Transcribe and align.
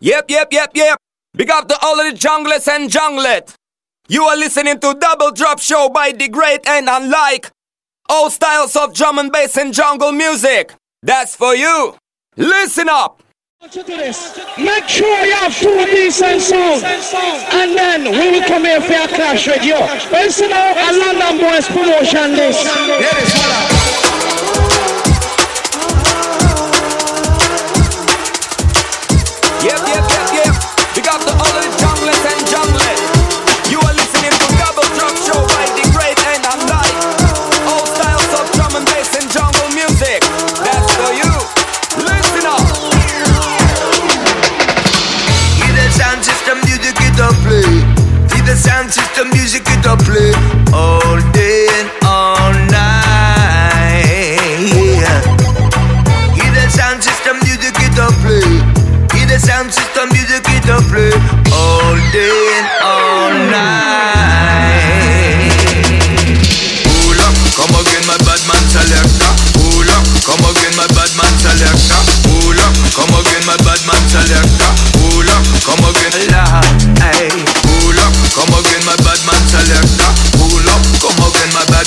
Yep, 0.00 0.30
yep, 0.30 0.48
yep, 0.50 0.70
yep. 0.74 0.98
Big 1.34 1.50
up 1.50 1.68
to 1.68 1.76
all 1.82 2.00
of 2.00 2.10
the 2.10 2.18
junglers 2.18 2.66
and 2.68 2.90
junglet. 2.90 3.54
You 4.08 4.24
are 4.24 4.36
listening 4.36 4.80
to 4.80 4.94
Double 4.94 5.30
Drop 5.30 5.60
Show 5.60 5.90
by 5.90 6.12
the 6.12 6.28
great 6.28 6.66
and 6.66 6.88
unlike 6.88 7.50
all 8.08 8.30
styles 8.30 8.74
of 8.76 8.94
drum 8.94 9.18
and 9.18 9.30
bass 9.30 9.56
and 9.58 9.74
jungle 9.74 10.10
music. 10.10 10.72
That's 11.02 11.36
for 11.36 11.54
you. 11.54 11.94
Listen 12.36 12.88
up. 12.88 13.22
Make 13.62 14.88
sure 14.88 15.24
you 15.26 15.34
have 15.34 15.54
two 15.54 15.84
decent 15.84 16.40
songs. 16.40 16.82
And 16.82 17.76
then 17.76 18.04
we 18.10 18.30
will 18.30 18.46
come 18.48 18.64
here 18.64 18.80
for 18.80 18.94
a 18.94 19.06
clash 19.06 19.46
with 19.46 19.62
you. 19.62 19.78
Listen 20.10 20.50
out, 20.50 20.76
a 20.78 20.98
London 20.98 21.38
Boys 21.46 21.66
promotion 21.66 22.32
this. 22.32 23.79
System 48.90 49.30
music 49.30 49.62
it 49.66 49.86
play. 50.04 50.32
All 50.72 51.20
day 51.32 51.39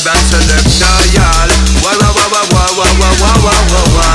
bad 0.04 0.20
selector, 0.28 1.00
y'all. 1.16 1.50
Wah 1.80 1.96
wah 1.96 2.12
wah 2.12 2.28
wah 2.28 2.46
wah 2.52 2.70
wah 2.76 2.92
wah 3.00 3.14
wah 3.24 3.36
wah 3.40 3.62
wah 3.72 3.88
wah. 3.96 4.14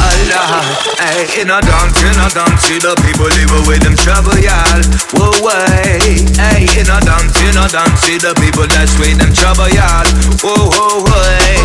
Allah, 0.00 0.62
hey. 1.02 1.42
In 1.42 1.50
a 1.50 1.58
dance, 1.60 1.98
in 2.00 2.14
a 2.14 2.26
dance, 2.30 2.62
see 2.62 2.78
the 2.78 2.94
people 3.02 3.26
live 3.26 3.52
away 3.60 3.78
them 3.82 3.98
trouble, 3.98 4.38
y'all. 4.38 4.80
Whoa, 5.18 5.34
way, 5.42 5.98
hey. 6.38 6.64
In 6.78 6.88
a 6.88 6.98
dance, 7.02 7.36
in 7.42 7.58
a 7.58 7.66
dance, 7.68 8.00
see 8.06 8.16
the 8.22 8.32
people 8.38 8.64
that's 8.70 8.94
way 9.02 9.12
them 9.18 9.34
trouble, 9.34 9.68
y'all. 9.74 10.06
Whoa, 10.40 10.54
whoa, 10.78 11.02
way. 11.04 11.58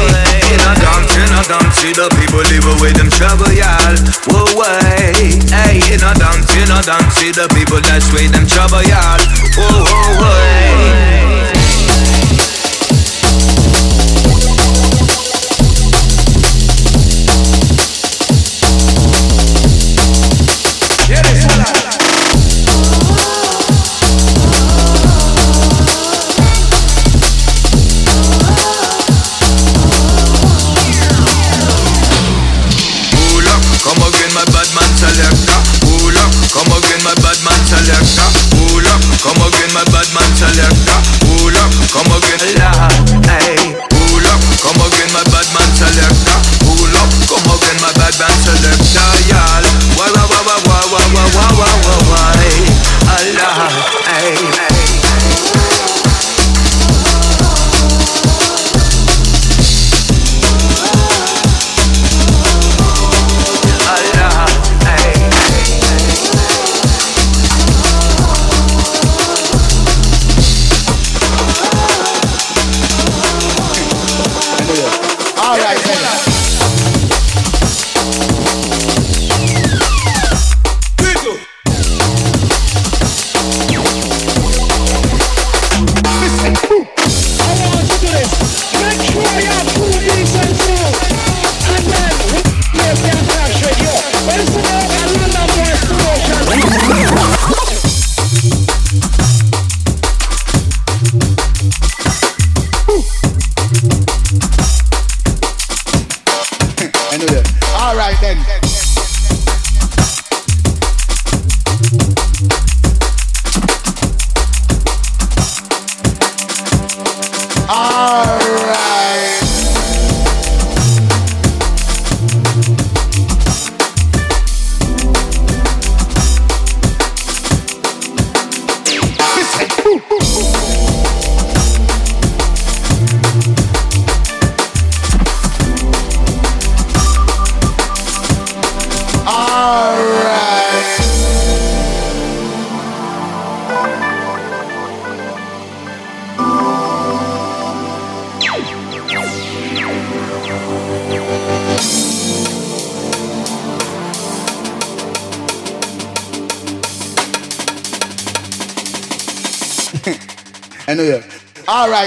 In 0.51 0.61
a 0.65 0.73
dance, 0.81 1.13
in 1.15 1.31
a 1.31 1.41
dance, 1.45 1.75
see 1.77 1.93
the 1.93 2.09
people 2.17 2.43
live 2.49 2.67
away 2.75 2.91
them 2.97 3.13
trouble, 3.13 3.53
y'all. 3.53 3.95
Whoa, 4.33 4.57
way, 4.57 5.37
hey. 5.53 5.79
In 5.93 6.01
a 6.01 6.11
dance, 6.17 6.49
in 6.57 6.73
a 6.73 6.81
dance, 6.81 7.13
see 7.15 7.29
the 7.29 7.45
people 7.53 7.79
that's 7.85 8.09
way 8.09 8.25
them 8.25 8.49
trouble, 8.49 8.81
y'all. 8.89 9.21
Whoa, 9.53 9.85
whoa, 9.85 10.33
way. 10.33 11.14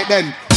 Then. 0.09 0.48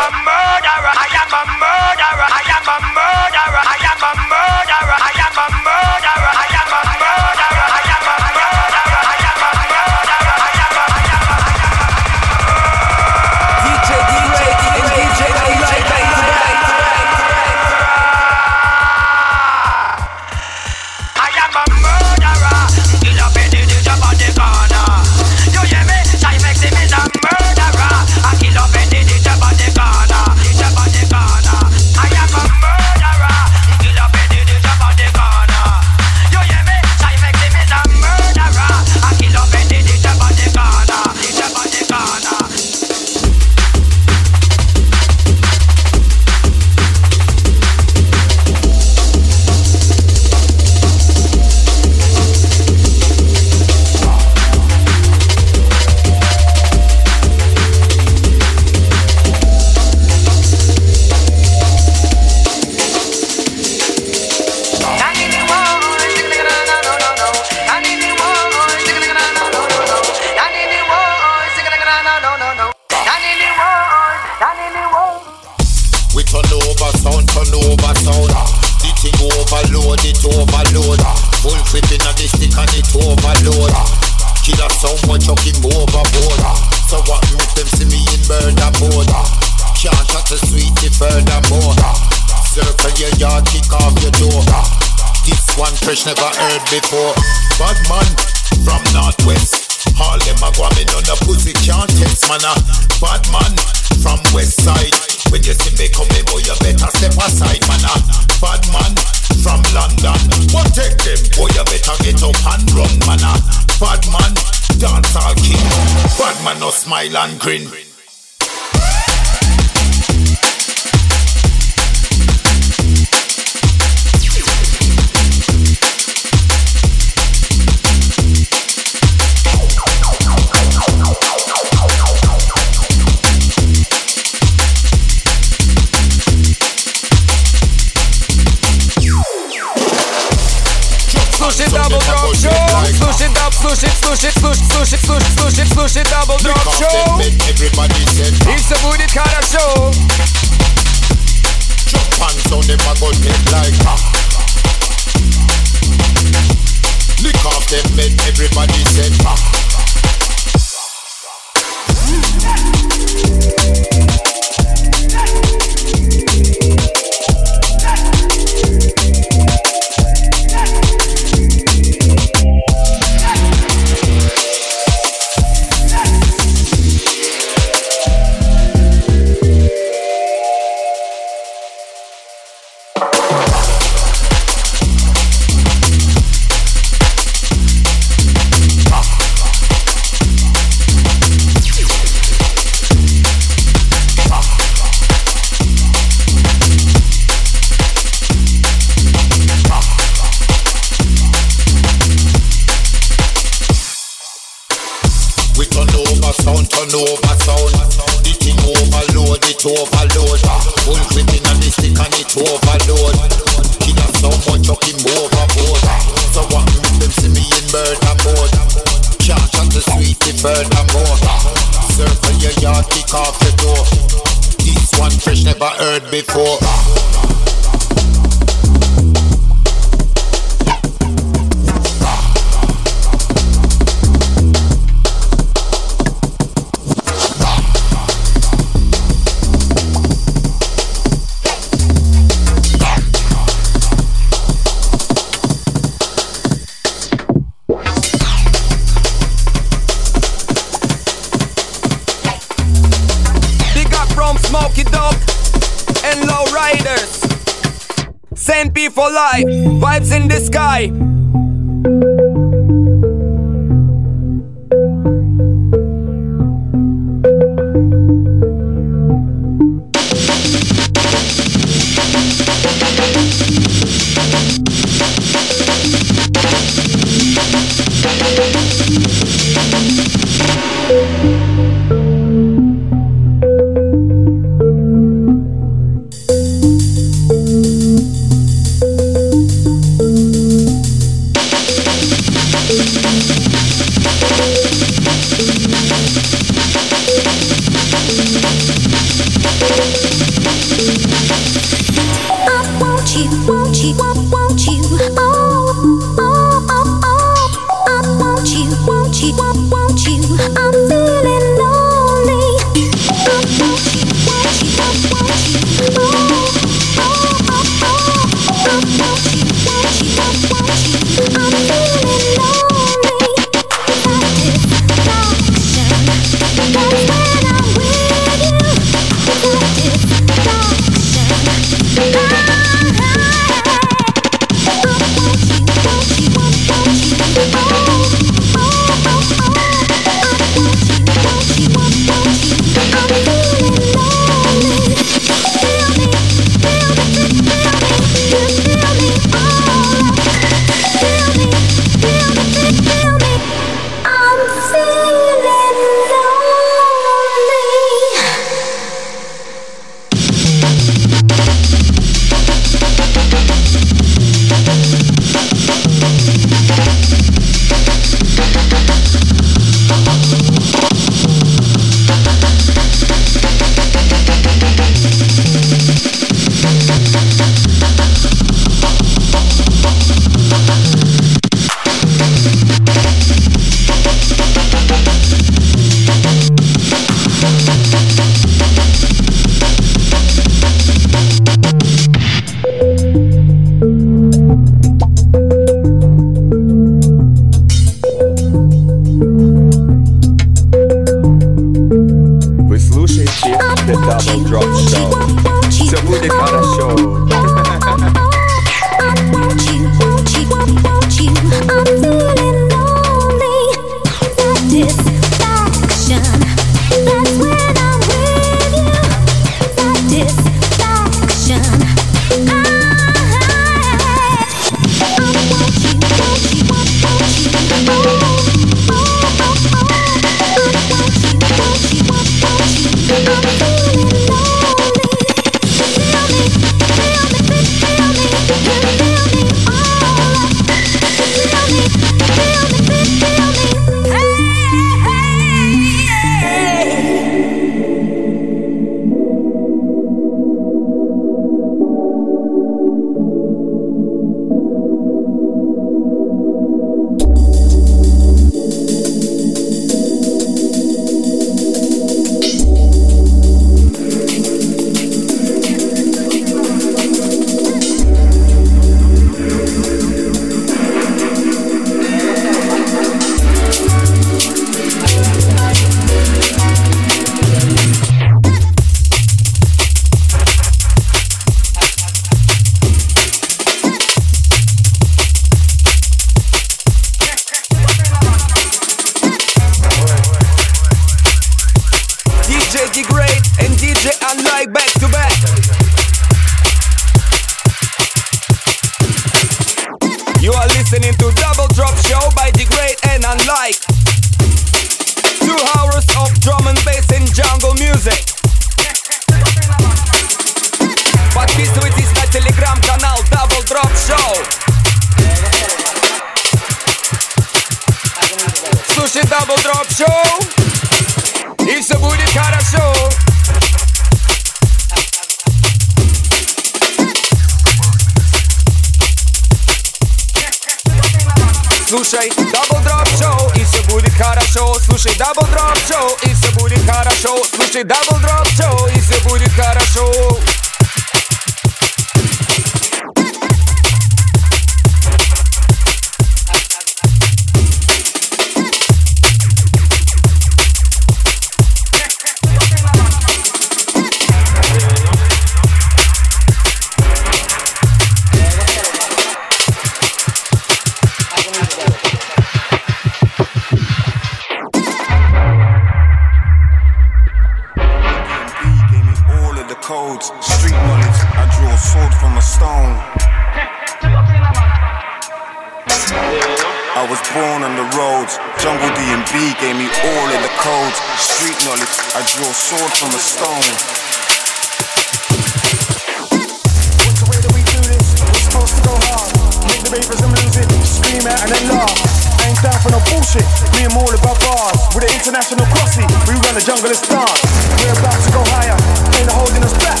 We're 597.80 597.96
about 597.96 598.20
to 598.20 598.30
go 598.32 598.42
higher. 598.52 598.76
Ain't 599.16 599.30
holding 599.30 599.62
us 599.64 599.72
back. 599.80 600.00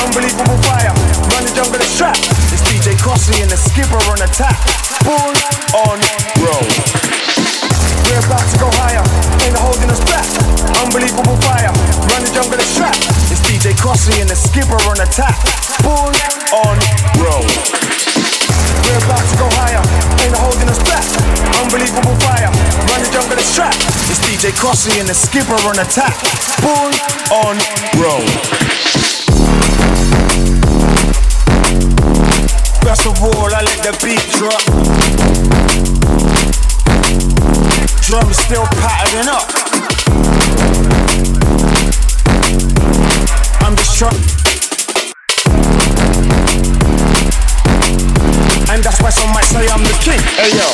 Unbelievable 0.00 0.56
fire. 0.64 0.94
Run 1.34 1.44
the 1.44 1.52
jungle 1.54 1.80
as 1.80 1.92
trap. 1.96 2.16
It's 2.54 2.62
DJ 2.64 2.96
Crossy 2.96 3.42
and 3.42 3.50
the 3.50 3.56
skipper 3.56 4.00
on 4.08 4.22
attack. 4.22 4.56
Born 5.04 5.36
on 5.74 6.00
road. 6.40 7.59
We're 8.10 8.26
about 8.26 8.42
to 8.42 8.58
go 8.58 8.68
higher. 8.82 9.06
Ain't 9.46 9.54
holding 9.54 9.88
us 9.88 10.02
back. 10.10 10.26
Unbelievable 10.82 11.38
fire. 11.46 11.70
Run 12.10 12.26
the 12.26 12.30
jungle 12.34 12.58
as 12.58 12.74
trap. 12.74 12.98
It's 13.30 13.38
DJ 13.46 13.70
Crossy 13.78 14.18
and 14.20 14.28
the 14.28 14.34
skipper 14.34 14.74
on 14.90 14.98
attack. 14.98 15.38
Born 15.86 16.10
on 16.50 16.74
road. 17.22 17.46
We're 18.90 18.98
about 19.06 19.22
to 19.22 19.36
go 19.38 19.46
higher, 19.54 19.78
ain't 20.26 20.34
holding 20.34 20.68
us 20.68 20.82
back. 20.82 21.06
Unbelievable 21.62 22.18
fire, 22.26 22.50
run 22.90 22.98
the 22.98 23.10
jungle 23.14 23.38
is 23.38 23.54
trap. 23.54 23.74
It's 24.10 24.18
DJ 24.26 24.50
Crossy 24.50 24.98
and 24.98 25.08
the 25.08 25.14
skipper 25.14 25.54
on 25.62 25.78
attack. 25.78 26.18
Born 26.58 26.90
on 27.30 27.54
road. 28.02 28.26
First 32.82 33.06
of 33.06 33.22
all, 33.22 33.54
I 33.54 33.62
let 33.62 33.78
the 33.86 33.94
beat 34.02 34.26
drop. 34.34 35.59
Drums 38.10 38.38
still 38.38 38.66
patterning 38.82 39.28
up. 39.30 39.46
I'm 43.62 43.76
just 43.76 43.96
trying. 43.96 44.18
And 48.66 48.82
that's 48.82 49.00
why 49.00 49.10
some 49.10 49.30
might 49.32 49.44
say 49.44 49.68
I'm 49.68 49.84
the 49.84 49.94
king. 50.02 50.18
Hey 50.42 50.50
yo, 50.58 50.66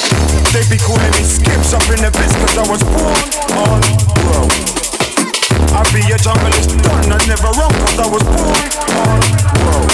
they 0.57 0.65
be 0.73 0.81
calling 0.81 1.13
me 1.13 1.25
skips 1.29 1.75
up 1.75 1.85
in 1.93 2.01
the 2.01 2.09
bits 2.09 2.33
cause 2.41 2.57
I 2.57 2.65
was 2.73 2.81
born 2.81 3.29
on 3.53 3.85
road. 4.33 4.57
I 5.77 5.85
be 5.93 6.01
a 6.09 6.17
junglist 6.17 6.73
done, 6.83 7.13
I 7.13 7.21
never 7.29 7.53
wrong 7.53 7.77
cause 7.85 7.99
I 8.01 8.09
was 8.09 8.25
born 8.33 8.65
on 8.97 9.21
road. 9.61 9.93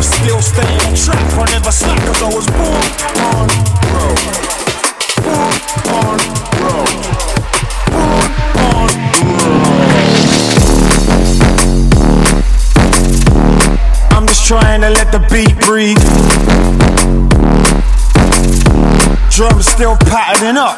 Still 0.00 0.40
stay 0.40 0.72
on 0.88 0.94
track, 0.96 1.20
I 1.36 1.44
never 1.52 1.70
slack 1.70 2.00
cause 2.06 2.22
I 2.22 2.32
was 2.32 2.46
born 2.46 2.88
on 3.20 3.48
road. 3.92 4.63
Trying 14.46 14.82
to 14.82 14.90
let 14.90 15.10
the 15.10 15.20
beat 15.32 15.58
breathe. 15.64 15.96
Drums 19.30 19.66
still 19.66 19.96
patterning 19.96 20.58
up. 20.58 20.76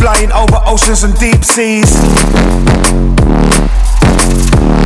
Flying 0.00 0.32
over 0.32 0.58
oceans 0.66 1.04
and 1.04 1.14
deep 1.18 1.44
seas. 1.44 3.11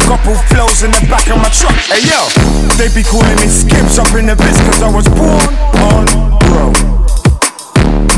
Couple 0.07 0.37
flows 0.55 0.85
in 0.85 0.93
the 0.93 1.05
back 1.11 1.29
of 1.31 1.39
my 1.39 1.51
truck. 1.51 1.75
Hey 1.91 1.99
yo, 2.07 2.31
they 2.79 2.87
be 2.95 3.03
calling 3.03 3.35
me 3.43 3.49
skips 3.49 3.99
up 3.99 4.15
in 4.15 4.27
the 4.27 4.37
bits 4.37 4.61
cause 4.63 4.81
I 4.81 4.89
was 4.89 5.09
born 5.09 5.51
on 5.83 6.07
road. 6.55 6.79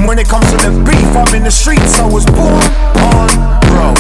When 0.07 0.19
it 0.19 0.29
comes 0.29 0.51
to 0.51 0.59
the 0.59 0.85
beef, 0.85 1.17
I'm 1.17 1.35
in 1.35 1.45
the 1.45 1.51
streets, 1.51 1.99
I 1.99 2.05
was 2.05 2.27
born 2.27 2.61
on 3.09 3.29
road. 3.73 3.99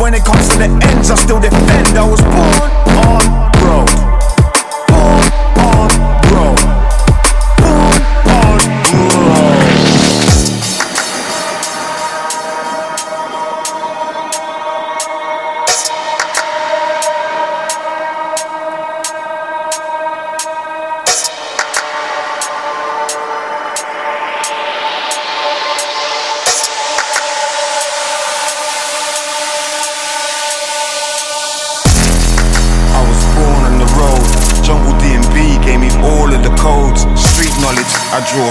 When 0.00 0.14
it 0.14 0.24
comes 0.24 0.48
to 0.48 0.56
the 0.56 0.68
ends, 0.88 1.10
I 1.10 1.16
still 1.16 1.40
defend, 1.40 1.98
I 1.98 2.08
was 2.08 2.22
born 2.22 2.56
on 3.04 3.20
road. 3.60 4.09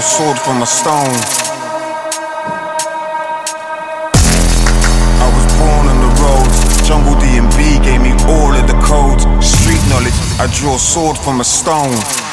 A 0.00 0.02
sword 0.02 0.38
from 0.38 0.62
a 0.62 0.66
stone. 0.66 1.14
I 5.20 5.28
was 5.36 5.46
born 5.60 5.84
on 5.92 5.98
the 6.00 6.12
roads. 6.24 6.88
Jungle 6.88 7.16
D&B 7.20 7.84
gave 7.84 8.00
me 8.00 8.12
all 8.24 8.54
of 8.56 8.66
the 8.66 8.80
codes. 8.80 9.24
Street 9.44 9.82
knowledge, 9.90 10.16
I 10.40 10.46
drew 10.56 10.74
a 10.74 10.78
sword 10.78 11.18
from 11.18 11.40
a 11.40 11.44
stone. 11.44 12.29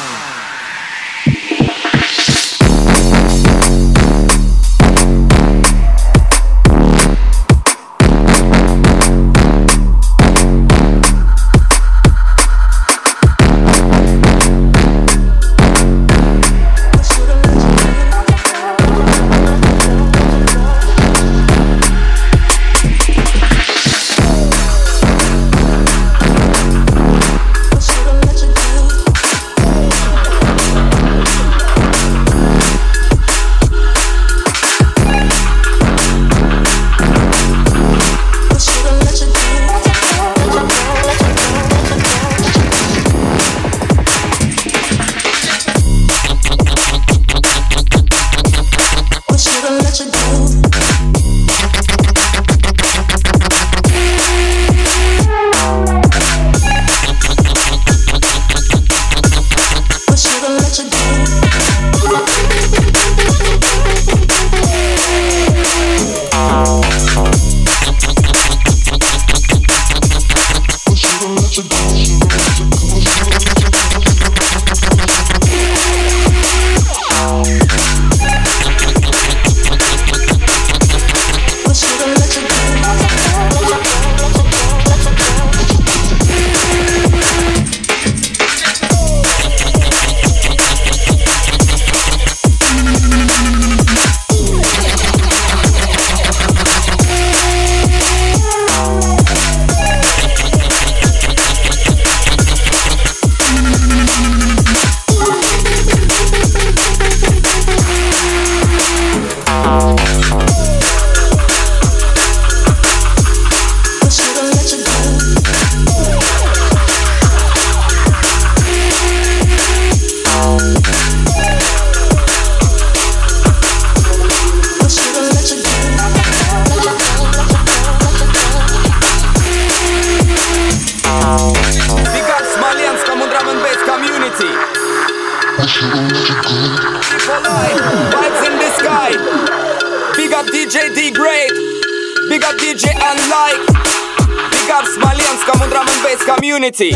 Community. 146.78 146.92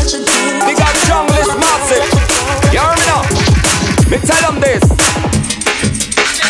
Big 0.65 0.79
up 0.79 0.95
Jungle 1.05 1.35
massive. 1.59 2.07
You 2.71 2.79
hear 2.79 2.95
me 2.95 3.03
now? 3.05 3.21
Me 4.09 4.17
tell 4.17 4.51
them 4.51 4.61
this. 4.61 4.83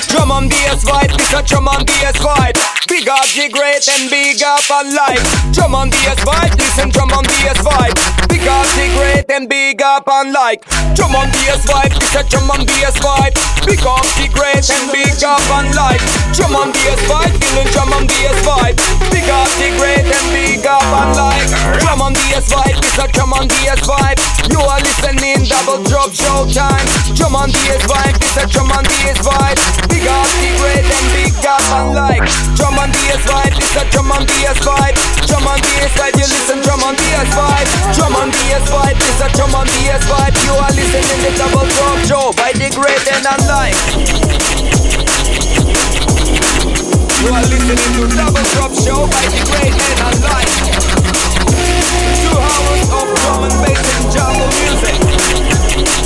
Drum 0.07 0.31
on 0.31 0.47
DS 0.47 0.83
vibe, 0.83 1.17
this 1.17 1.33
a 1.33 1.41
drum 1.43 1.67
on 1.67 1.83
DS 1.85 2.17
vibe. 2.17 2.87
Big 2.87 3.07
up 3.09 3.25
G 3.25 3.49
Great 3.49 3.87
and 3.89 4.09
big 4.09 4.41
up 4.43 4.61
Unlike. 4.69 5.32
Drum 10.95 11.15
on 11.15 11.29
DS 11.31 11.65
vibe, 11.65 11.93
this 11.99 12.15
a 12.15 12.23
drum 12.29 12.49
on 12.51 12.65
DS 12.65 12.97
vibe. 12.99 13.35
Big 13.65 13.83
up 13.85 14.05
G 14.17 14.27
Great 14.29 14.63
and 14.69 14.91
big 14.91 15.23
up 15.23 15.41
Unlike. 15.49 16.01
Drum 16.33 16.55
on 16.55 16.71
DS 16.71 17.01
vibe, 17.09 17.33
feeling 17.37 17.69
drum 17.73 17.93
on 17.93 18.07
DS 18.07 18.37
vibe. 18.45 18.77
Big 19.11 19.27
up 19.29 19.49
G 19.59 19.69
Great 19.77 20.05
and 20.05 20.27
big 20.31 20.65
up 20.65 20.83
Unlike. 20.83 21.49
Drum 21.79 22.01
on 22.01 22.13
DS 22.13 22.47
vibe, 22.51 22.77
this 22.81 22.97
a 22.97 23.07
drum 23.11 23.33
on 23.33 23.47
DS 23.47 23.81
vibe. 23.83 24.19
You 24.51 24.59
are 24.59 24.81
listening 24.81 25.45
double 25.49 25.83
drop 25.83 26.11
showtime. 26.11 26.87
Drum 27.15 27.35
on 27.35 27.49
DS 27.49 27.83
vibe, 27.85 28.17
this 28.19 28.37
a 28.37 28.43
drum 28.47 28.71
on 28.71 28.83
DS 28.83 29.19
vibe. 29.21 29.59
Big 29.89 30.05
up 30.07 30.27
G 30.39 30.49
Great 30.57 30.85
and 30.85 31.07
big 31.13 31.33
up 31.45 31.61
Unlike. 31.73 32.25
Drum 32.55 32.79
on 32.79 32.89
DS 32.89 33.23
vibe, 33.27 33.53
this 33.57 33.75
a 33.75 33.83
drum 33.91 34.11
on 34.11 34.25
DS 34.25 34.59
vibe. 34.63 34.97
Drum 35.27 35.45
on 35.47 35.59
DS 35.59 35.93
vibe, 35.97 36.15
you 36.17 36.27
listen 36.29 36.61
drum 36.61 36.83
on 36.83 36.95
DS 36.95 37.29
vibe. 37.35 37.69
Drum 37.95 38.15
on 38.15 38.29
DS 38.31 38.65
vibe, 38.69 38.97
this 38.99 39.21
a 39.21 39.27
drum 39.35 39.55
on 39.55 39.67
DS 39.67 40.03
vibe. 40.05 40.35
You 40.45 40.52
are 40.59 40.73
listening 40.73 41.19
to 41.23 41.31
double 41.37 41.65
drop 41.65 41.97
show 42.05 42.31
by 42.37 42.51
the 42.53 42.69
great 42.75 43.05
and 43.11 43.25
unlike. 43.25 43.75
You 47.23 47.29
are 47.31 47.45
listening 47.47 47.77
to 47.77 48.03
double 48.15 48.45
drop 48.53 48.73
show 48.75 49.07
by 49.07 49.23
the 49.31 49.41
great 49.49 49.73
and 49.73 50.01
unlike. 50.09 50.51
Two 52.21 52.37
hours 52.37 52.85
of 52.91 53.07
drum 53.17 53.43
and 53.47 53.55
bass 53.63 53.87
and 53.97 54.07
jungle 54.11 54.51
music. 54.61 56.02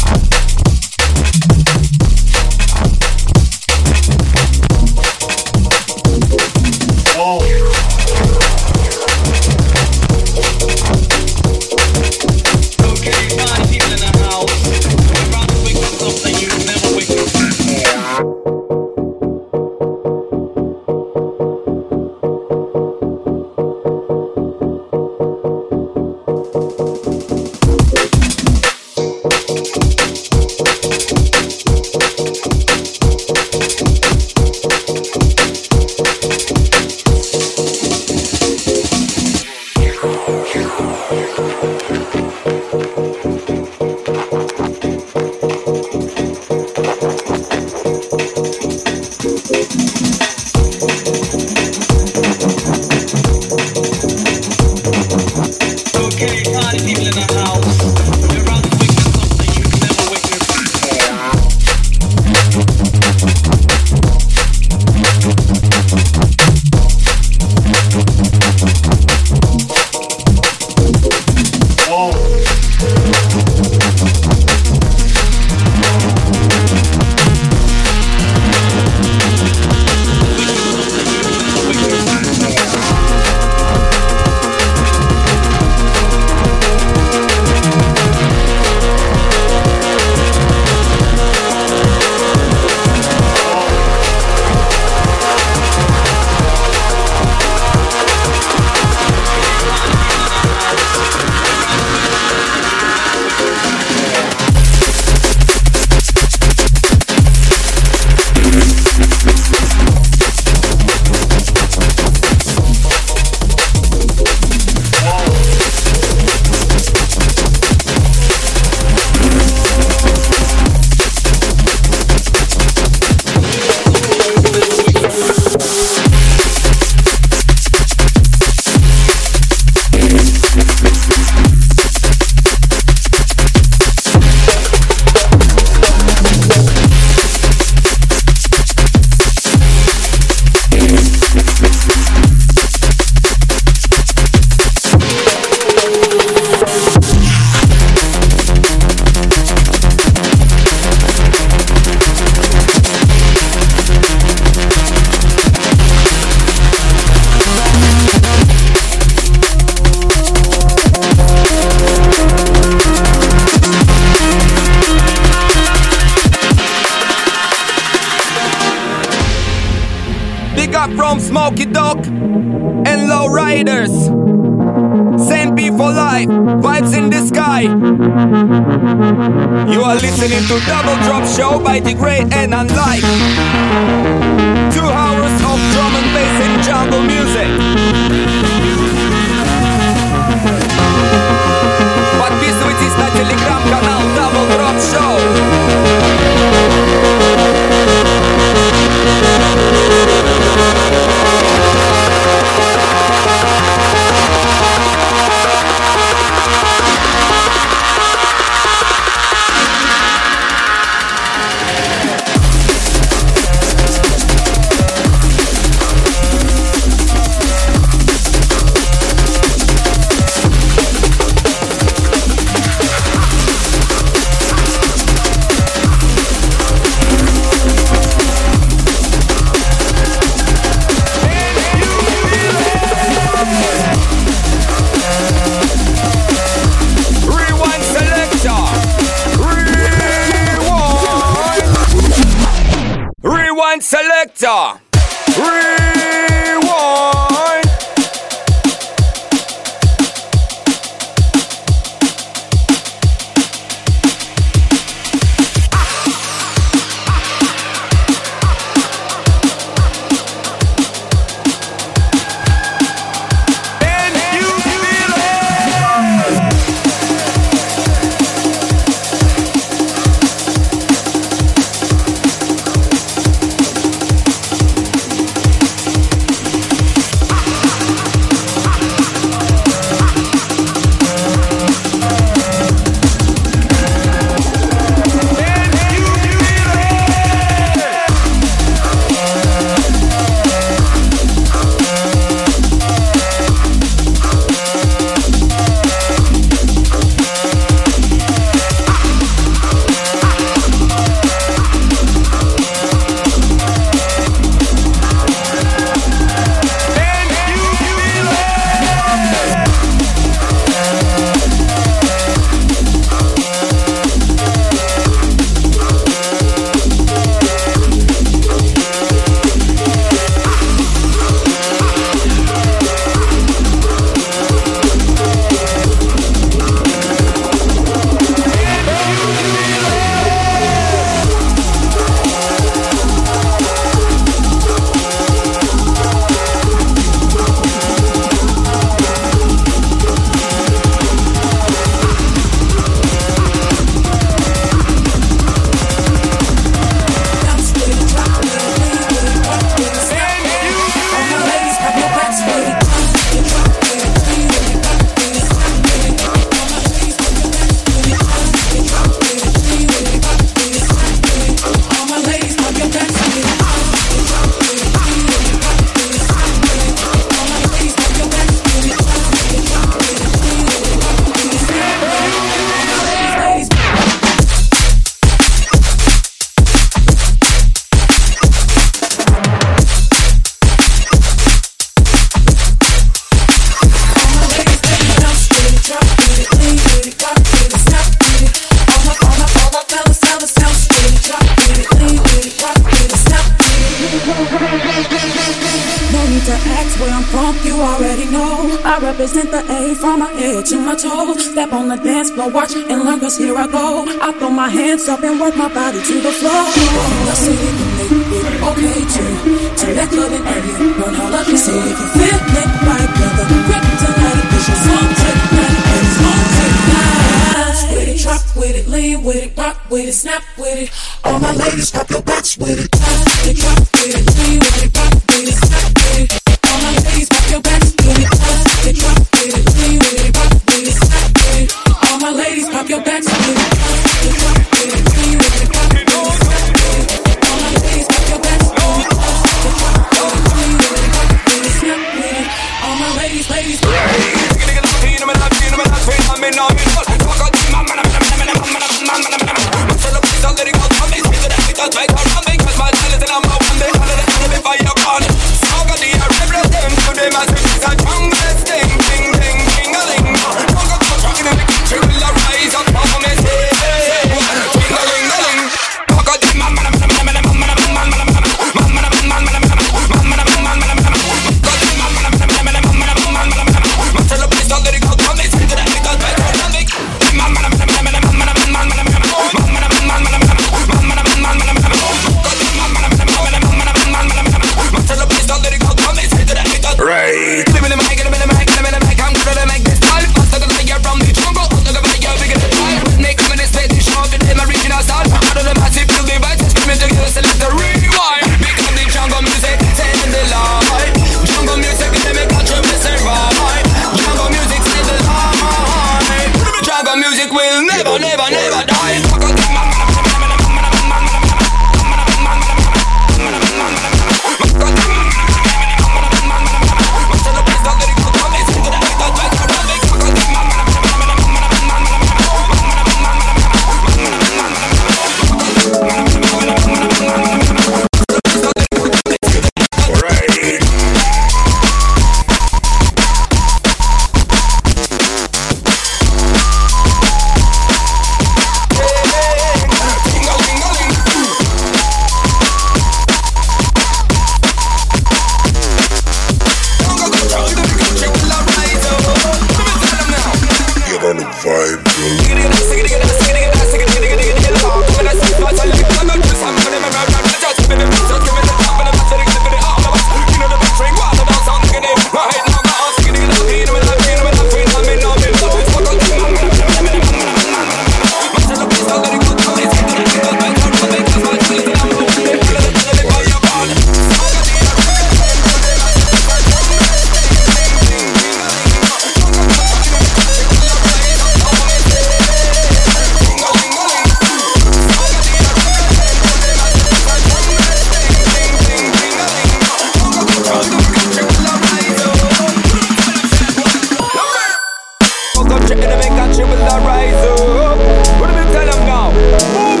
country 596.50 596.64
will 596.64 596.84
rise 597.06 597.44
up. 597.46 597.98
What 598.40 598.48
do 598.48 598.54
we 598.54 598.64
tell 598.72 598.86
them 598.86 599.06
now? 599.06 599.30
Boom! 599.74 600.00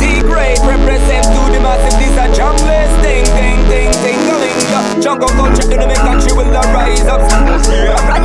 D-grade 0.00 0.58
represent 0.64 1.24
to 1.24 1.52
the 1.52 1.60
massive. 1.60 1.98
These 2.00 2.16
are 2.16 2.28
junglers. 2.32 2.92
Ding, 3.02 3.24
ding, 3.36 3.60
ding, 3.68 3.90
ding, 4.02 4.18
going 4.26 4.56
up. 4.72 5.02
Jungle 5.02 5.28
culture, 5.28 5.68
economic 5.70 5.98
country 5.98 6.32
will 6.32 6.48
arise 6.48 7.02
up. 7.02 8.23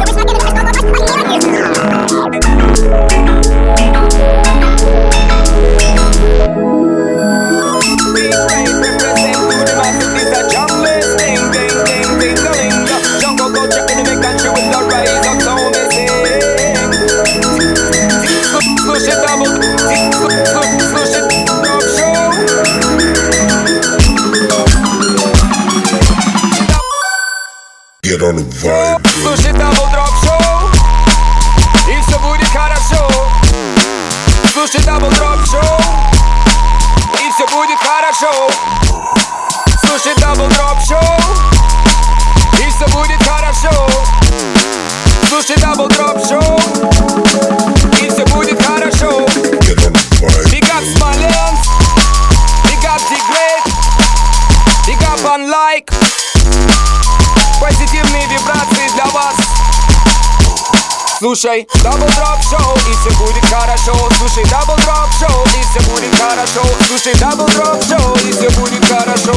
слушай 61.40 61.68
Дабл 61.84 62.00
дроп 62.00 62.42
шоу 62.50 62.76
и 62.76 62.94
все 62.96 63.18
будет 63.18 63.46
хорошо 63.46 63.94
Слушай 64.18 64.44
дабл 64.50 64.76
дроп 64.84 65.10
шоу 65.20 65.44
и 65.46 65.64
все 65.64 65.90
будет 65.90 66.14
хорошо 66.20 66.62
Слушай 66.88 67.14
дабл 67.16 67.48
дроп 67.48 67.82
шоу 67.84 68.16
и 68.28 68.32
все 68.32 68.50
будет 68.60 68.86
хорошо 68.86 69.32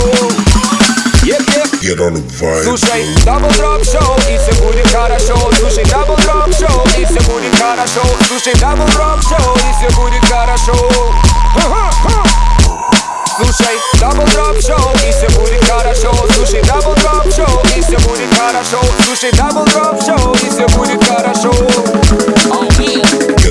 yep, 1.25 1.47
yep. 1.55 1.69
Get 1.81 2.01
on 2.01 2.15
the 2.15 2.23
vibe. 2.41 2.65
Слушай, 2.65 3.07
дабл 3.25 3.49
дроп 3.57 3.85
шоу, 3.85 4.17
и 4.29 4.39
все 4.39 4.53
будет 4.63 4.87
хорошо. 4.89 5.37
Слушай, 5.59 5.85
дабл 5.85 6.17
дроп 6.17 6.53
шоу, 6.55 6.85
и 6.99 7.05
все 7.05 7.21
будет 7.31 7.55
хорошо. 7.59 8.03
Слушай, 8.29 8.55
дабл 8.61 8.85
дроп 8.93 9.21
шоу, 9.23 9.55
и 9.57 9.73
все 9.79 9.97
будет 9.97 10.25
хорошо. 10.25 10.75
Ха-ха-ха. 11.55 12.42
слушай 13.43 13.77
double 13.99 14.27
drop 14.27 14.57
show, 14.59 15.09
и 15.09 15.11
все 15.11 15.29
будет 15.39 15.65
хорошо 15.65 16.13
Слушай, 16.35 16.61
double 16.63 16.95
drop 16.97 17.27
show, 17.29 17.77
и 17.77 17.81
все 17.81 17.99
будет 18.09 18.29
хорошо 18.39 18.81
Слушай, 19.05 19.31
double 19.31 19.65
drop 19.67 19.99
show, 20.01 20.47
и 20.47 20.51
все 20.51 20.67
будет 20.77 21.03
хорошо 21.05 21.51
Oh, 22.51 22.69
yeah. 22.79 23.42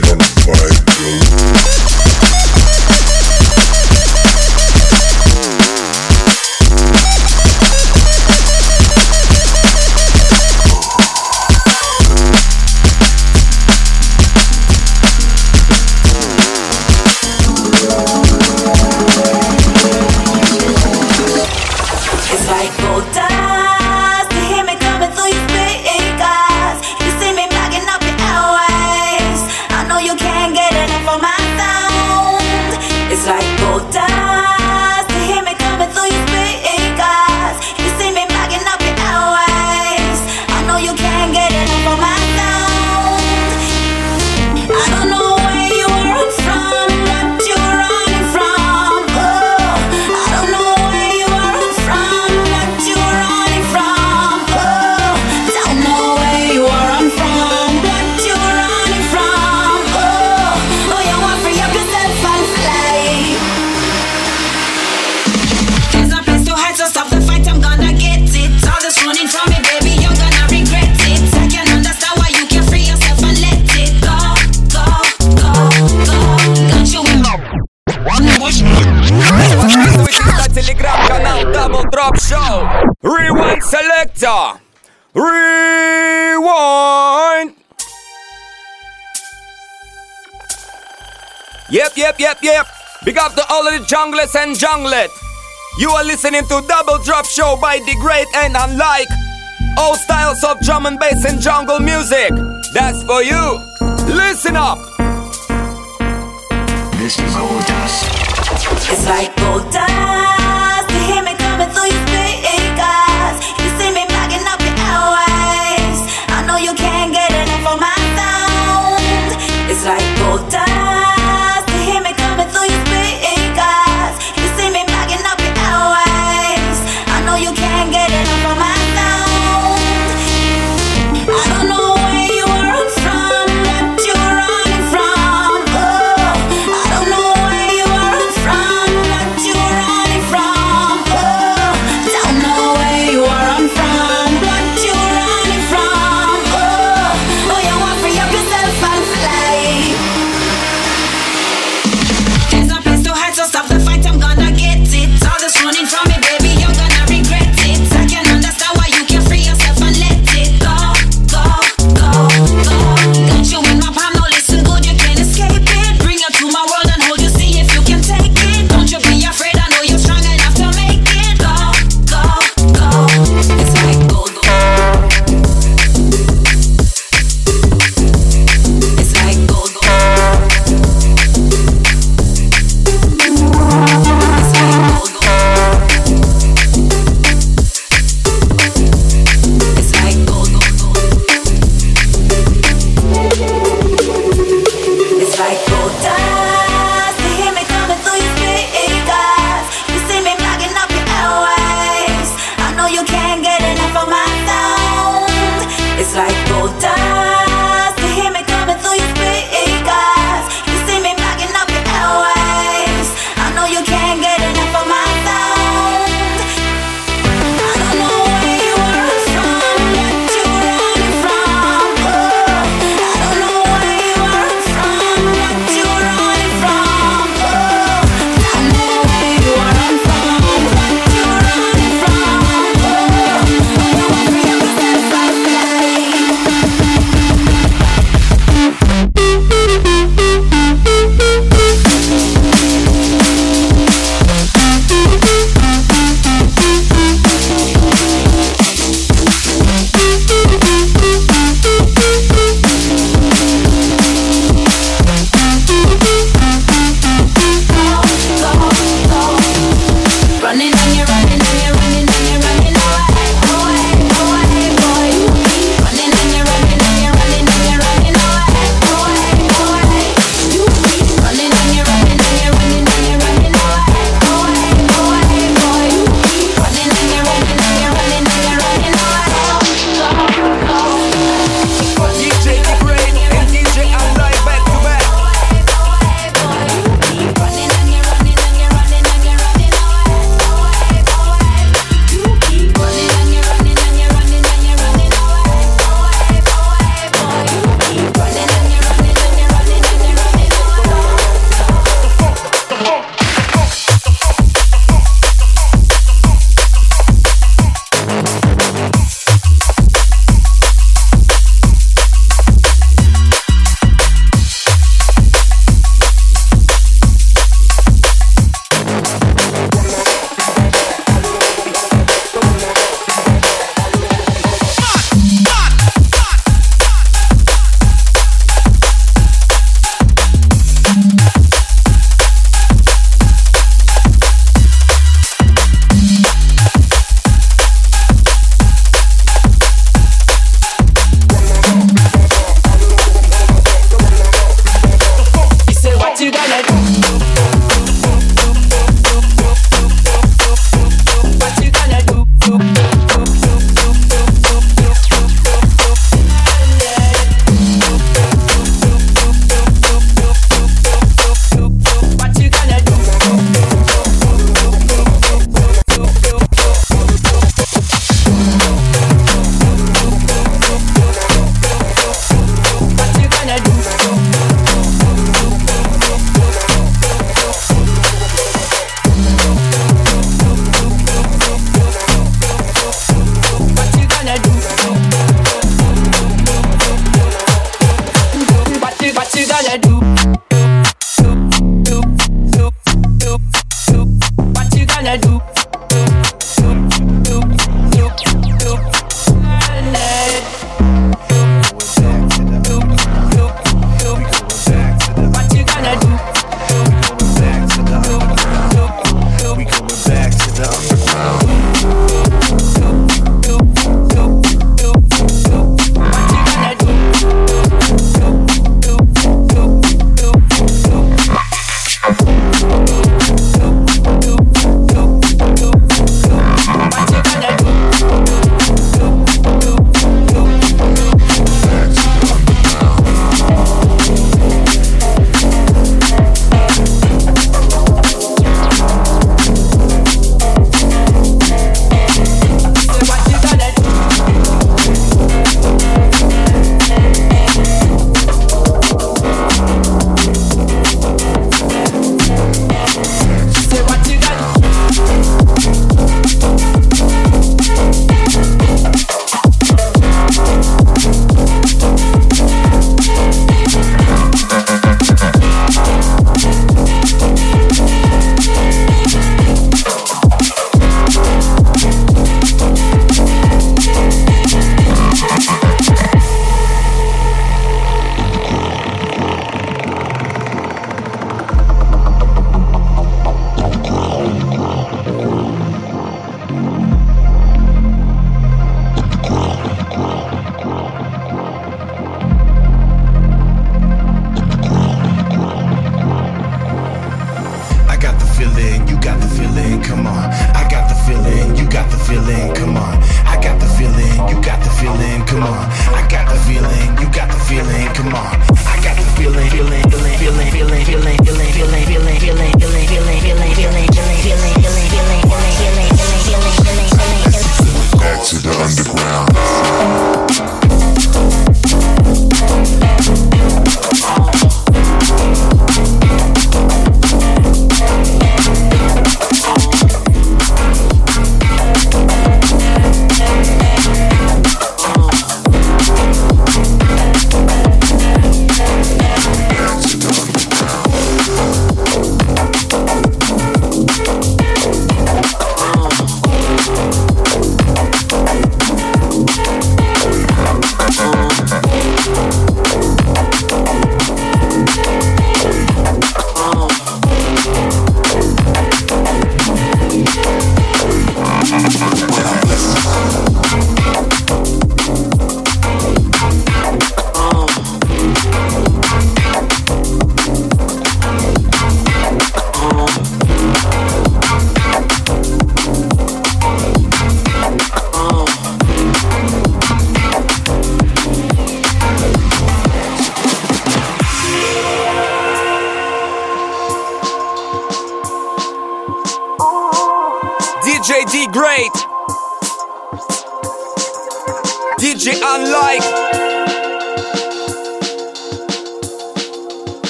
junglers 93.91 94.33
and 94.35 94.55
junglet. 94.55 95.11
You 95.77 95.89
are 95.89 96.03
listening 96.05 96.43
to 96.43 96.63
Double 96.65 96.97
Drop 97.03 97.25
Show 97.25 97.57
by 97.59 97.79
The 97.79 97.93
Great 97.99 98.27
and 98.35 98.55
Unlike. 98.57 99.09
All 99.77 99.95
styles 99.95 100.41
of 100.45 100.61
drum 100.61 100.85
and 100.85 100.97
bass 100.97 101.25
and 101.25 101.41
jungle 101.41 101.79
music. 101.81 102.31
That's 102.73 103.03
for 103.03 103.21
you. 103.21 103.59
Listen 104.07 104.55
up. 104.55 104.80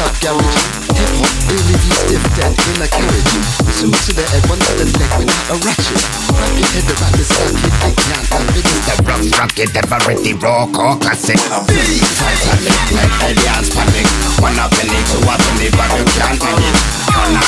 Up, 0.00 0.16
garage? 0.24 0.64
Hip 0.96 1.12
hop, 1.20 1.28
they 1.44 1.60
leave 1.60 1.84
you 1.84 1.92
stiff 1.92 2.24
dead 2.32 2.56
in 2.56 2.80
a 2.80 2.88
carriage. 2.88 3.36
Two 3.76 3.92
to 3.92 4.12
the 4.16 4.24
head, 4.32 4.40
one 4.48 4.56
to 4.56 4.72
the 4.80 4.88
leg 4.96 5.12
without 5.20 5.52
a 5.52 5.56
ratchet. 5.60 6.00
Wrap 6.32 6.56
your 6.56 6.72
head 6.72 6.88
around 6.88 7.20
the 7.20 7.24
sock, 7.28 7.52
hit 7.52 7.68
it 7.84 7.96
can't 8.00 8.24
have 8.32 8.48
it. 8.48 8.64
It's 8.64 8.80
the 8.88 8.96
rough 9.04 9.28
rocket, 9.36 9.76
ever 9.76 10.00
ready 10.08 10.32
raw 10.40 10.64
core 10.72 10.96
classic. 10.96 11.36
Titanic, 11.36 12.80
like 12.96 13.12
aliens 13.28 13.68
panic. 13.76 14.08
One 14.40 14.56
up 14.56 14.72
and 14.80 14.88
into 14.88 15.20
a 15.20 15.34
penny, 15.36 15.68
but 15.68 15.92
you 15.92 16.04
can't 16.16 16.40
manage. 16.48 16.80
You're 17.12 17.36
not 17.36 17.44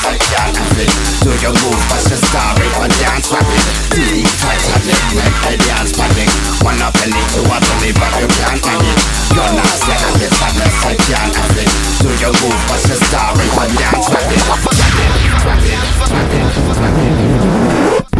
I 0.00 0.16
can't 0.16 0.56
have 0.56 0.80
it. 0.80 1.13
Do 1.24 1.32
your 1.40 1.56
move, 1.56 1.80
the 1.88 2.20
star, 2.20 2.52
if 2.60 2.76
I 2.76 2.84
dance 3.00 3.32
rapid. 3.32 3.64
Deep 3.96 4.28
Titanic, 4.44 5.00
like 5.16 5.56
aliens 5.56 5.96
panic. 5.96 6.28
One 6.60 6.76
up 6.84 6.92
and 7.00 7.16
into 7.16 7.40
a 7.48 7.56
penny, 7.64 7.96
but 7.96 8.12
you 8.20 8.28
can't 8.28 8.60
manage. 8.60 9.00
You're 9.32 9.56
not 9.56 9.72
this 10.20 10.36
unless 10.36 10.76
I 10.84 10.92
can't 11.00 11.32
have 11.32 11.56
it. 11.56 11.72
Do 12.04 12.12
your 12.20 12.28
move, 12.44 12.60
the 12.76 12.96
star, 13.08 13.32
if 13.40 13.56
I 13.56 13.72
dance 13.72 14.04
rapid. 14.12 14.36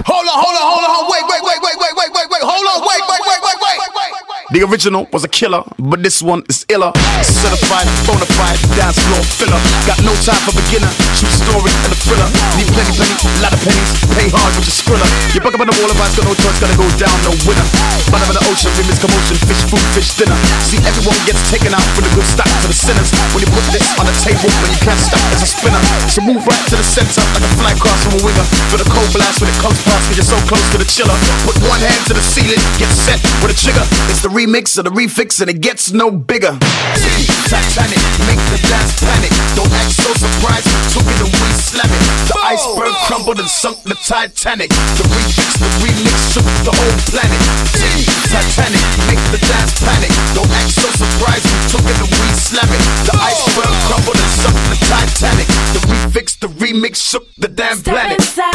Hold 0.09 0.24
on, 0.24 0.38
hold 0.40 0.57
on, 0.57 0.64
hold 0.64 0.88
on, 0.88 1.05
wait, 1.12 1.28
wait, 1.28 1.44
wait, 1.44 1.61
wait, 1.61 1.76
wait, 1.76 1.92
wait, 1.92 2.09
wait, 2.09 2.24
wait, 2.32 2.40
hold 2.40 2.64
on, 2.72 2.80
wait, 2.88 3.05
wait, 3.05 3.20
wait, 3.20 3.40
wait, 3.44 3.59
wait. 3.61 3.93
The 4.55 4.62
original 4.62 5.11
was 5.11 5.26
a 5.26 5.30
killer, 5.34 5.66
but 5.82 5.98
this 6.07 6.22
one 6.22 6.46
is 6.46 6.62
iller. 6.70 6.94
Certified, 7.26 7.90
bona 8.07 8.22
fide, 8.38 8.55
dance 8.78 8.94
floor 9.02 9.18
filler. 9.26 9.59
Got 9.82 9.98
no 10.07 10.14
time 10.22 10.38
for 10.46 10.55
beginner, 10.55 10.86
true 11.18 11.26
story 11.26 11.74
and 11.82 11.90
a 11.90 11.98
thriller. 11.98 12.30
Need 12.55 12.70
plenty, 12.70 12.94
plenty, 12.94 13.18
lot 13.42 13.50
of 13.50 13.59
pennies. 13.66 13.90
Pay 14.14 14.30
hard 14.30 14.55
with 14.55 14.70
your 14.70 14.78
skriller. 14.78 15.11
You 15.34 15.42
buck 15.42 15.59
up 15.59 15.66
on 15.66 15.66
the 15.66 15.74
wall 15.82 15.90
of 15.90 15.98
ice, 15.98 16.14
got 16.14 16.30
no 16.30 16.38
choice, 16.38 16.55
gotta 16.62 16.78
go 16.78 16.86
down, 17.02 17.11
no 17.26 17.34
winner. 17.50 17.66
Bottom 18.14 18.30
of 18.30 18.38
the 18.38 18.46
ocean, 18.46 18.70
we 18.78 18.86
miss 18.86 19.02
commotion, 19.02 19.34
fish 19.42 19.59
food, 19.66 19.82
fish 19.90 20.14
dinner. 20.14 20.38
See, 20.62 20.78
everyone 20.86 21.18
gets 21.26 21.42
taken 21.50 21.74
out 21.74 21.82
for 21.98 22.07
the 22.07 22.14
good 22.14 22.28
stock 22.30 22.46
to 22.62 22.70
the 22.70 22.78
sinners. 22.78 23.11
When 23.34 23.42
you 23.42 23.50
put 23.50 23.66
this 23.74 23.90
on 23.98 24.07
the 24.07 24.14
table, 24.22 24.46
when 24.62 24.70
you 24.70 24.78
can't 24.86 25.02
stop, 25.02 25.18
it's 25.34 25.42
a 25.42 25.50
spinner. 25.50 25.82
So 26.07 26.22
move 26.22 26.46
right 26.46 26.64
to 26.70 26.78
the 26.78 26.86
center, 26.86 27.26
like 27.34 27.42
a 27.42 27.50
fly 27.59 27.74
cross 27.74 28.07
from 28.07 28.22
a 28.22 28.22
winger. 28.22 28.46
For 28.70 28.78
the 28.78 28.86
cold 28.86 29.11
blast 29.11 29.42
when 29.42 29.50
it 29.50 29.59
comes 29.59 29.82
past, 29.82 30.07
cause 30.07 30.14
you're 30.14 30.30
so 30.30 30.38
close 30.46 30.62
to 30.70 30.78
the 30.78 30.86
chiller. 30.86 31.18
Put 31.42 31.59
one 31.66 31.82
hand 31.82 32.07
to 32.07 32.14
the 32.14 32.22
ceiling, 32.22 32.62
get 32.78 32.94
set 32.94 33.18
with 33.42 33.50
a 33.50 33.59
trigger. 33.59 33.82
It's 34.07 34.22
the 34.22 34.30
remix 34.45 34.76
of 34.76 34.84
the 34.84 34.90
refix, 34.90 35.40
and 35.40 35.49
it 35.49 35.61
gets 35.61 35.92
no 35.92 36.11
bigger. 36.11 36.53
Titanic, 37.49 38.01
make 38.28 38.40
the 38.53 38.61
dance 38.68 38.92
panic. 39.01 39.32
Don't 39.57 39.72
act 39.72 39.92
so 39.97 40.12
surprised, 40.12 40.68
took 40.92 41.07
it 41.09 41.16
and 41.24 41.32
we 41.32 41.49
slam 41.57 41.88
it. 41.88 42.03
The 42.28 42.36
iceberg 42.45 42.92
crumbled 43.09 43.40
and 43.40 43.49
sunk 43.49 43.80
the 43.84 43.97
Titanic. 44.05 44.68
The 45.01 45.05
refix, 45.09 45.57
the 45.57 45.68
remix 45.80 46.18
shook 46.32 46.45
the 46.64 46.72
whole 46.76 46.97
planet. 47.09 47.40
Titanic, 48.28 48.84
make 49.09 49.22
the 49.32 49.40
dance 49.49 49.72
panic. 49.80 50.12
Don't 50.36 50.51
act 50.53 50.76
so 50.76 50.88
surprised, 50.92 51.49
took 51.72 51.84
it 51.88 51.97
and 52.05 52.11
we 52.12 52.28
slam 52.36 52.68
it. 52.68 52.82
The 53.09 53.16
iceberg 53.16 53.72
crumbled 53.88 54.18
and 54.20 54.32
sunk 54.45 54.59
the 54.68 54.76
Titanic. 54.84 55.49
The 55.72 55.80
refix, 55.88 56.36
the 56.36 56.49
remix 56.61 57.01
shook 57.01 57.24
the 57.38 57.49
damn 57.49 57.78
Step 57.78 57.95
planet. 57.97 58.20
inside. 58.20 58.53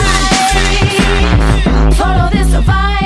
Follow 1.97 2.29
this 2.29 2.53
vibe 2.61 2.98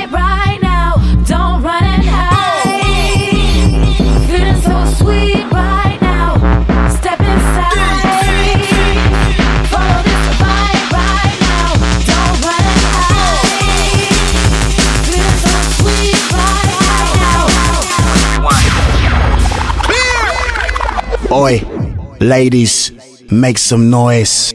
Ladies, 22.19 22.91
make 23.31 23.57
some 23.57 23.89
noise. 23.89 24.53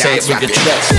say 0.00 0.16
it 0.16 0.26
with 0.26 0.40
your 0.40 0.48
chest. 0.48 0.94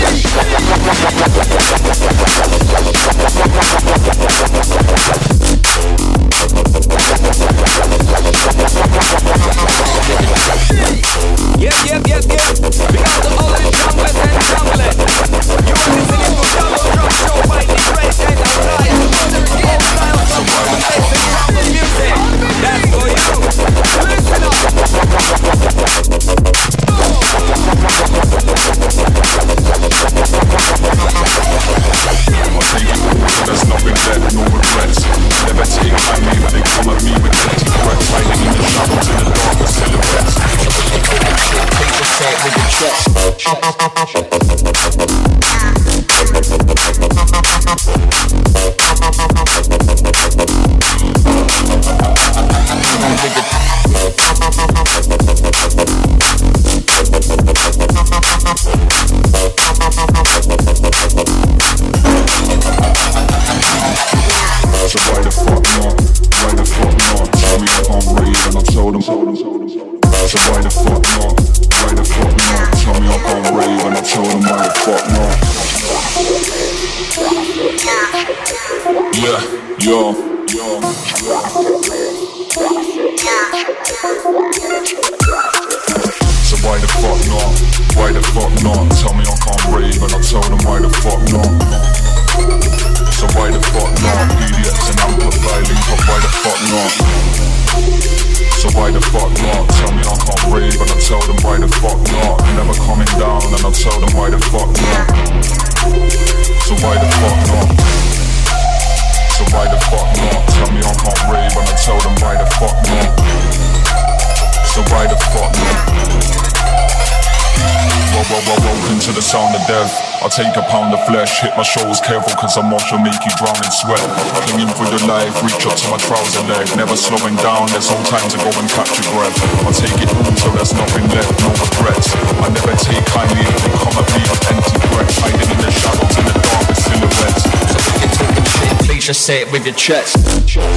I 120.21 120.29
take 120.29 120.53
a 120.53 120.61
pound 120.69 120.93
of 120.93 121.01
flesh, 121.09 121.41
hit 121.41 121.49
my 121.57 121.65
shoulders 121.65 121.97
careful 121.97 122.29
cause 122.37 122.53
I'm 122.53 122.69
off, 122.69 122.85
she'll 122.85 123.01
make 123.01 123.17
you 123.25 123.33
drown 123.41 123.57
in 123.57 123.73
sweat. 123.73 124.05
Clinging 124.45 124.69
for 124.77 124.85
your 124.85 125.01
life, 125.09 125.33
reach 125.41 125.65
up 125.65 125.73
to 125.73 125.89
my 125.89 125.97
trouser 125.97 126.45
leg. 126.45 126.69
Never 126.77 126.93
slowing 126.93 127.33
down, 127.41 127.65
there's 127.73 127.89
no 127.89 127.97
time 128.05 128.29
to 128.29 128.37
go 128.37 128.53
and 128.53 128.69
catch 128.69 129.01
your 129.01 129.09
breath. 129.17 129.33
I 129.65 129.73
take 129.73 129.97
it 129.97 130.13
all 130.13 130.29
so 130.37 130.53
there's 130.53 130.77
nothing 130.77 131.09
left, 131.09 131.33
no 131.41 131.49
regrets. 131.57 132.13
I 132.37 132.53
never 132.53 132.77
take 132.77 133.01
kindly 133.09 133.49
if 133.49 133.65
they 133.65 133.73
come 133.81 133.97
at 133.97 134.05
me 134.13 134.21
with 134.21 134.45
empty 134.53 134.77
breath. 134.93 135.09
Hiding 135.25 135.41
in 135.41 135.57
the 135.57 135.73
shadows 135.73 136.13
in 136.13 136.25
the 136.29 136.37
darkest 136.37 136.85
silhouettes. 136.85 137.41
So 137.41 137.81
if 137.81 137.97
you're 137.97 138.13
talking 138.13 138.45
shit, 138.45 138.77
please 138.85 139.01
just 139.09 139.25
say 139.25 139.41
it 139.41 139.49
with 139.49 139.65
your 139.65 139.73
chest. 139.73 140.21
chest, 140.45 140.69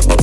chest. 0.00 0.15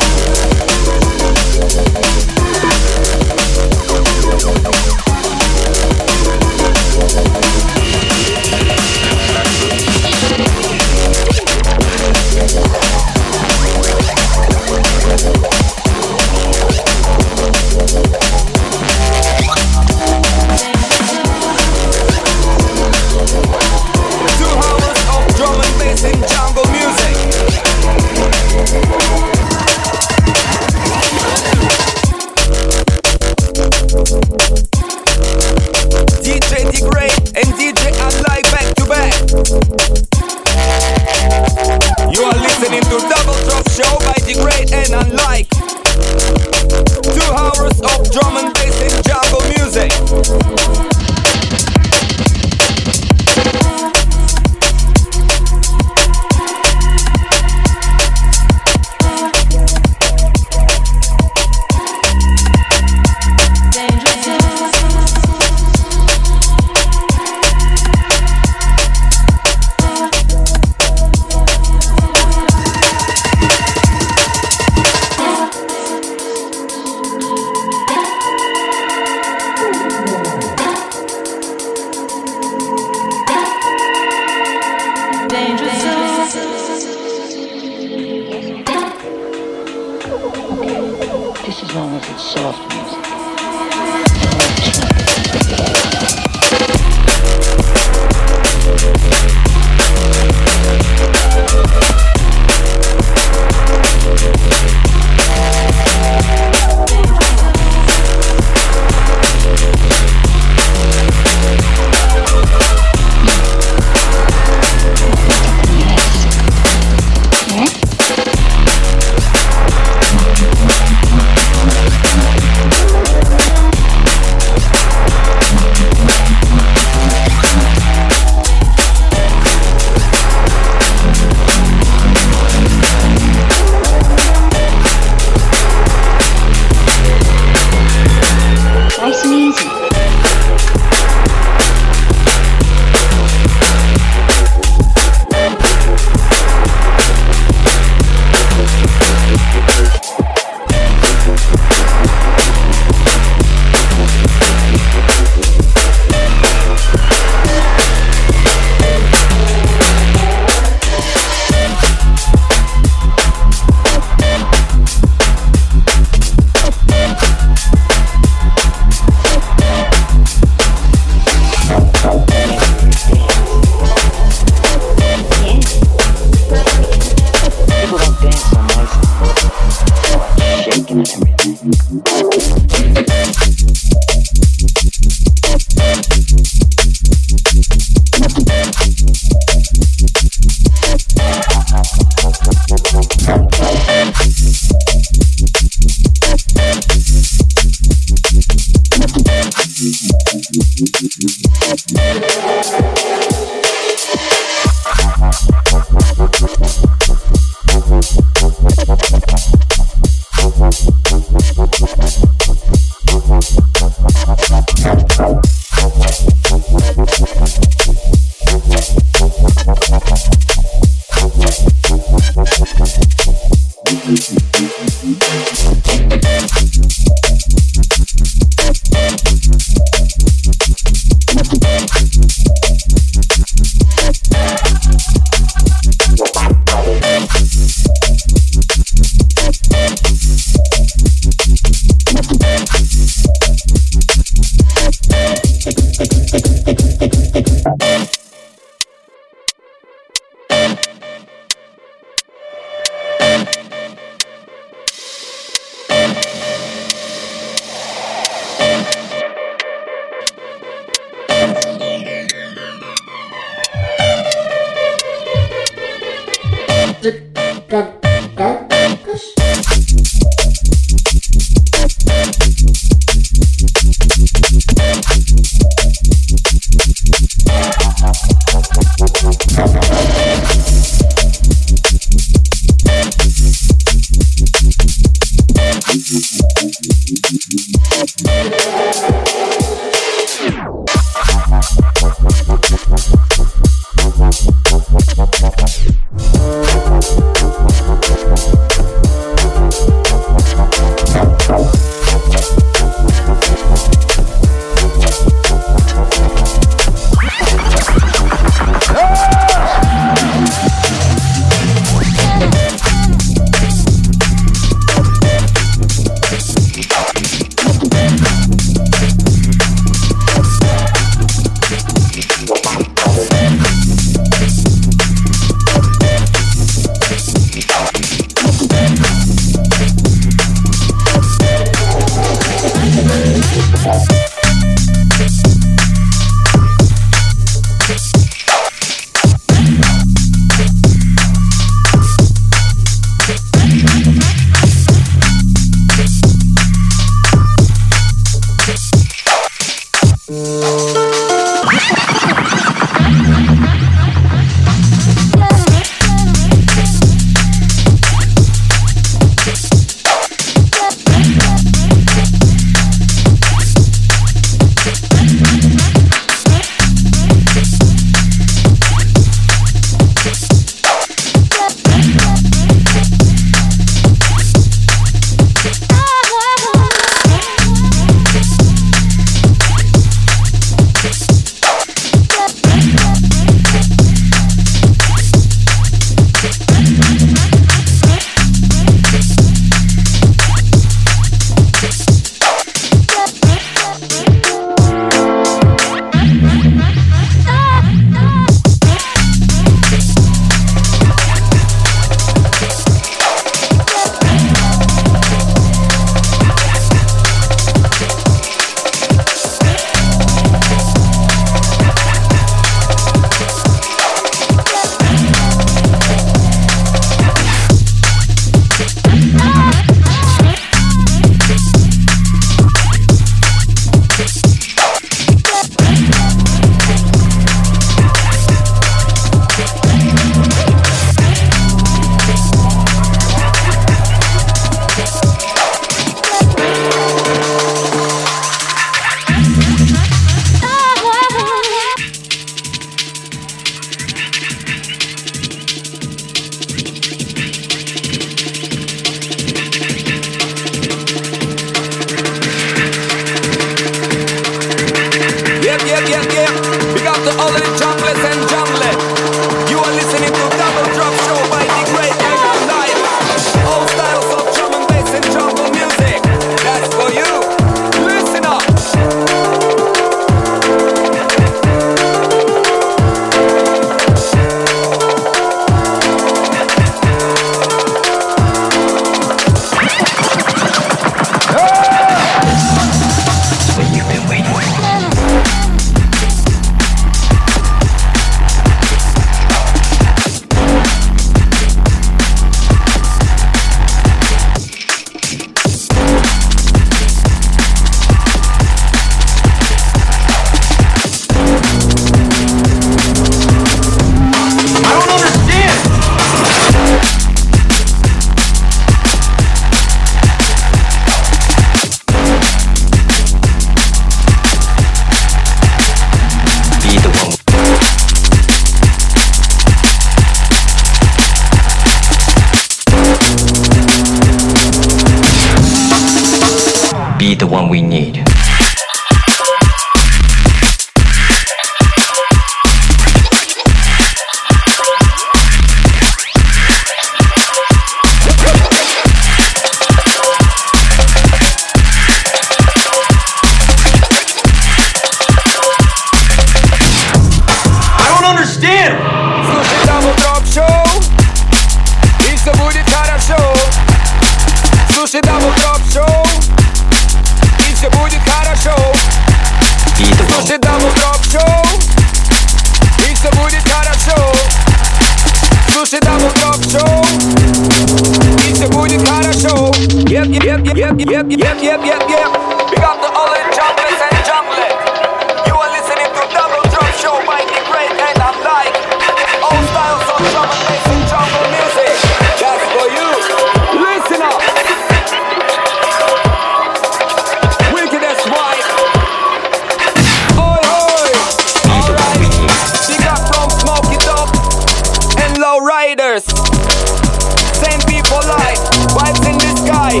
Same 597.68 597.84
people 597.84 598.24
like 598.24 598.56
vibes 598.96 599.20
in 599.28 599.36
the 599.36 599.52
sky. 599.60 600.00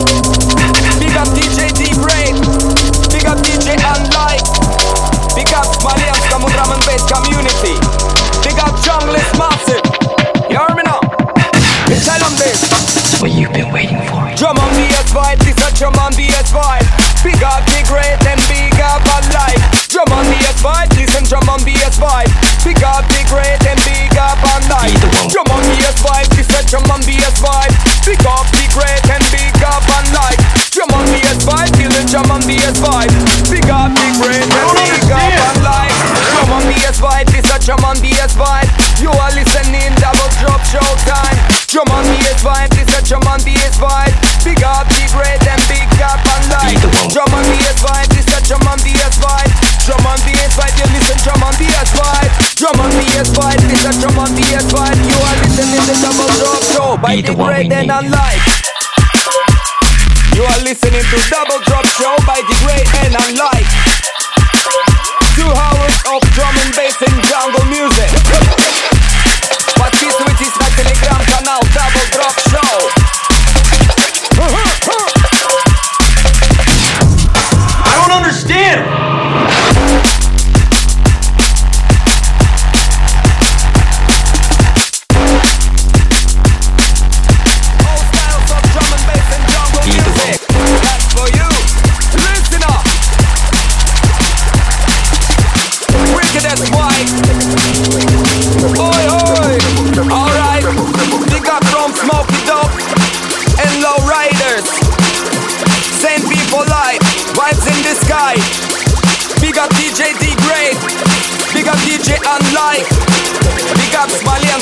Big 0.96 1.12
up 1.20 1.28
DJ 1.36 1.68
D 1.76 1.92
Brain. 2.00 2.40
Big 3.12 3.28
up 3.28 3.36
DJ 3.44 3.76
Unlike. 3.76 4.40
Big 5.36 5.52
up 5.52 5.68
Smalians 5.76 6.24
come 6.32 6.48
drum 6.48 6.72
and 6.72 6.82
bass 6.88 7.04
community. 7.04 7.76
Big 8.40 8.56
up 8.64 8.72
Junglist 8.80 9.36
Massive. 9.36 9.84
You 10.48 10.56
hear 10.56 10.72
me 10.76 10.82
now? 10.88 11.04
You 11.92 12.00
tell 12.00 12.20
them 12.24 12.32
this. 12.40 13.20
What 13.20 13.32
you've 13.32 13.52
been 13.52 13.70
waiting 13.70 14.00
for. 14.08 14.24
Drum 14.40 14.56
and 14.56 14.72
bass 14.72 14.87
PS5 32.48 32.80
Big 33.52 33.68
up, 33.68 33.92
big 33.92 34.14
brain, 34.24 34.40
big 34.40 35.12
up 35.12 35.20
and 35.20 35.60
like 35.60 35.92
Drum 36.32 36.56
and 36.56 36.64
bass 36.72 36.96
vibe, 36.96 37.28
this 37.28 37.44
a 37.52 37.60
drum 37.60 37.84
on 37.84 38.00
PS5 38.00 38.64
You 39.04 39.12
are 39.12 39.32
listening, 39.36 39.92
double 40.00 40.32
drop 40.40 40.64
show 40.64 40.88
time. 41.04 41.36
Drum 41.68 41.92
and 41.92 42.08
bass 42.08 42.40
vibe, 42.40 42.72
this 42.72 42.88
a 42.96 43.04
drum 43.04 43.28
on 43.28 43.44
PS5 43.44 43.84
Big 44.48 44.64
up, 44.64 44.88
big 44.96 45.12
brain, 45.12 45.36
and 45.44 45.60
big 45.68 45.92
up 46.00 46.24
and 46.24 46.44
like 46.48 46.80
Drum 47.12 47.28
and 47.36 47.48
bass 47.52 47.84
vibe, 47.84 48.08
this 48.16 48.24
a 48.32 48.40
drum 48.40 48.64
on 48.64 48.80
PS5 48.80 49.28
Drum 49.84 50.08
and 50.08 50.22
bass 50.24 50.52
vibe, 50.56 50.72
you 50.80 50.88
listen, 50.96 51.20
drum 51.28 51.44
and 51.44 51.56
bass 51.60 51.92
vibe. 51.92 52.32
Drum 52.56 52.80
and 52.80 52.96
bass 52.96 53.28
vibe, 53.28 53.60
this 53.60 53.84
a 53.84 53.92
drum 54.00 54.16
on 54.24 54.32
PS5 54.32 54.72
You 55.04 55.18
are 55.20 55.36
listening, 55.44 55.84
the 55.84 55.96
double 56.00 56.32
drop 56.40 56.62
show 56.72 56.96
By 56.96 57.20
the 57.20 57.36
brain 57.36 57.68
and 57.76 58.08
like 58.08 58.67
you 60.38 60.44
are 60.44 60.62
listening 60.62 61.02
to 61.02 61.18
double 61.30 61.58
drop 61.66 61.84
show 61.98 62.14
by 62.24 62.38
the 62.46 62.54
great 62.62 62.86
and 63.02 63.16
unlike. 63.26 63.66
Two 65.34 65.50
hours 65.50 65.98
of 66.14 66.22
drum 66.30 66.54
and 66.62 66.76
bass 66.76 66.94
and 67.02 67.24
jungle 67.26 67.64
music. 67.64 68.77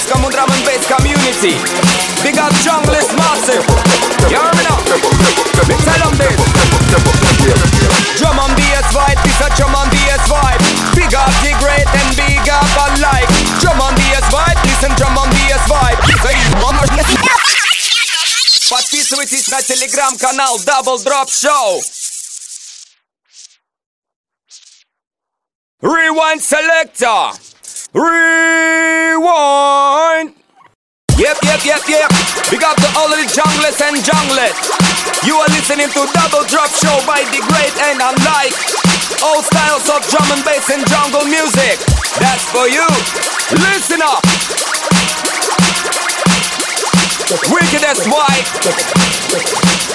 Smalianskому 0.05 0.29
drum 0.29 0.49
and 0.51 0.65
bass 0.65 0.85
community. 0.85 1.57
Big 2.21 2.37
up 2.37 2.53
Junglist 2.61 3.11
Massive. 3.17 3.65
You 4.29 4.37
hear 4.37 4.53
me 4.53 4.63
now? 4.69 4.77
Me 5.67 5.75
tell 5.81 6.01
them 6.05 6.13
this. 6.21 6.37
Drum 8.17 8.37
on 8.39 8.51
BS 8.53 8.93
vibe, 8.93 9.17
this 9.23 9.41
a 9.41 9.49
drum 9.57 9.73
on 9.73 9.89
BS 9.89 10.23
vibe. 10.29 10.61
Big 10.93 11.13
up 11.15 11.33
the 11.41 11.53
great 11.57 11.87
and 11.97 12.09
big 12.15 12.45
up 12.49 12.69
Unlike. 12.85 13.29
Drum 13.59 13.81
on 13.81 13.93
BS 13.97 14.27
vibe, 14.29 14.59
listen 14.69 14.91
drum 14.97 15.17
on 15.17 15.29
BS 15.29 15.65
vibe. 15.65 15.97
Подписывайтесь 18.69 19.47
на 19.49 19.61
телеграм-канал 19.63 20.59
Double 20.59 21.03
Drop 21.03 21.27
Show. 21.27 21.81
Rewind 25.81 26.41
selector. 26.41 27.44
Rewind. 27.96 29.16
Yep, 31.16 31.40
yep, 31.48 31.64
yep, 31.64 31.80
yep. 31.88 32.12
Big 32.52 32.60
up 32.60 32.76
to 32.76 32.88
all 32.92 33.08
of 33.08 33.16
the 33.16 33.24
junglers 33.24 33.80
and 33.80 33.96
junglets. 34.04 34.68
You 35.24 35.40
are 35.40 35.48
listening 35.48 35.88
to 35.88 36.04
Double 36.12 36.44
Drop 36.44 36.68
Show 36.76 36.92
by 37.08 37.24
the 37.32 37.40
great 37.48 37.72
and 37.88 37.96
unlike. 37.96 38.52
All 39.24 39.40
styles 39.40 39.88
of 39.88 40.04
drum 40.12 40.28
and 40.28 40.44
bass 40.44 40.68
and 40.68 40.84
jungle 40.92 41.24
music. 41.24 41.80
That's 42.20 42.44
for 42.52 42.68
you. 42.68 42.84
Listen 43.64 44.04
up. 44.04 44.20
Wicked 47.48 47.80
as 47.80 48.04
white. 48.12 48.44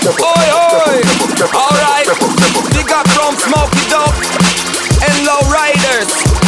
Oi, 0.09 0.49
oi. 0.57 1.05
Alright. 1.53 2.09
Big 2.73 2.89
up 2.89 3.05
from 3.13 3.37
Smoky 3.37 3.85
Dope 3.93 4.25
and 5.05 5.21
Low 5.21 5.45
Riders. 5.53 6.40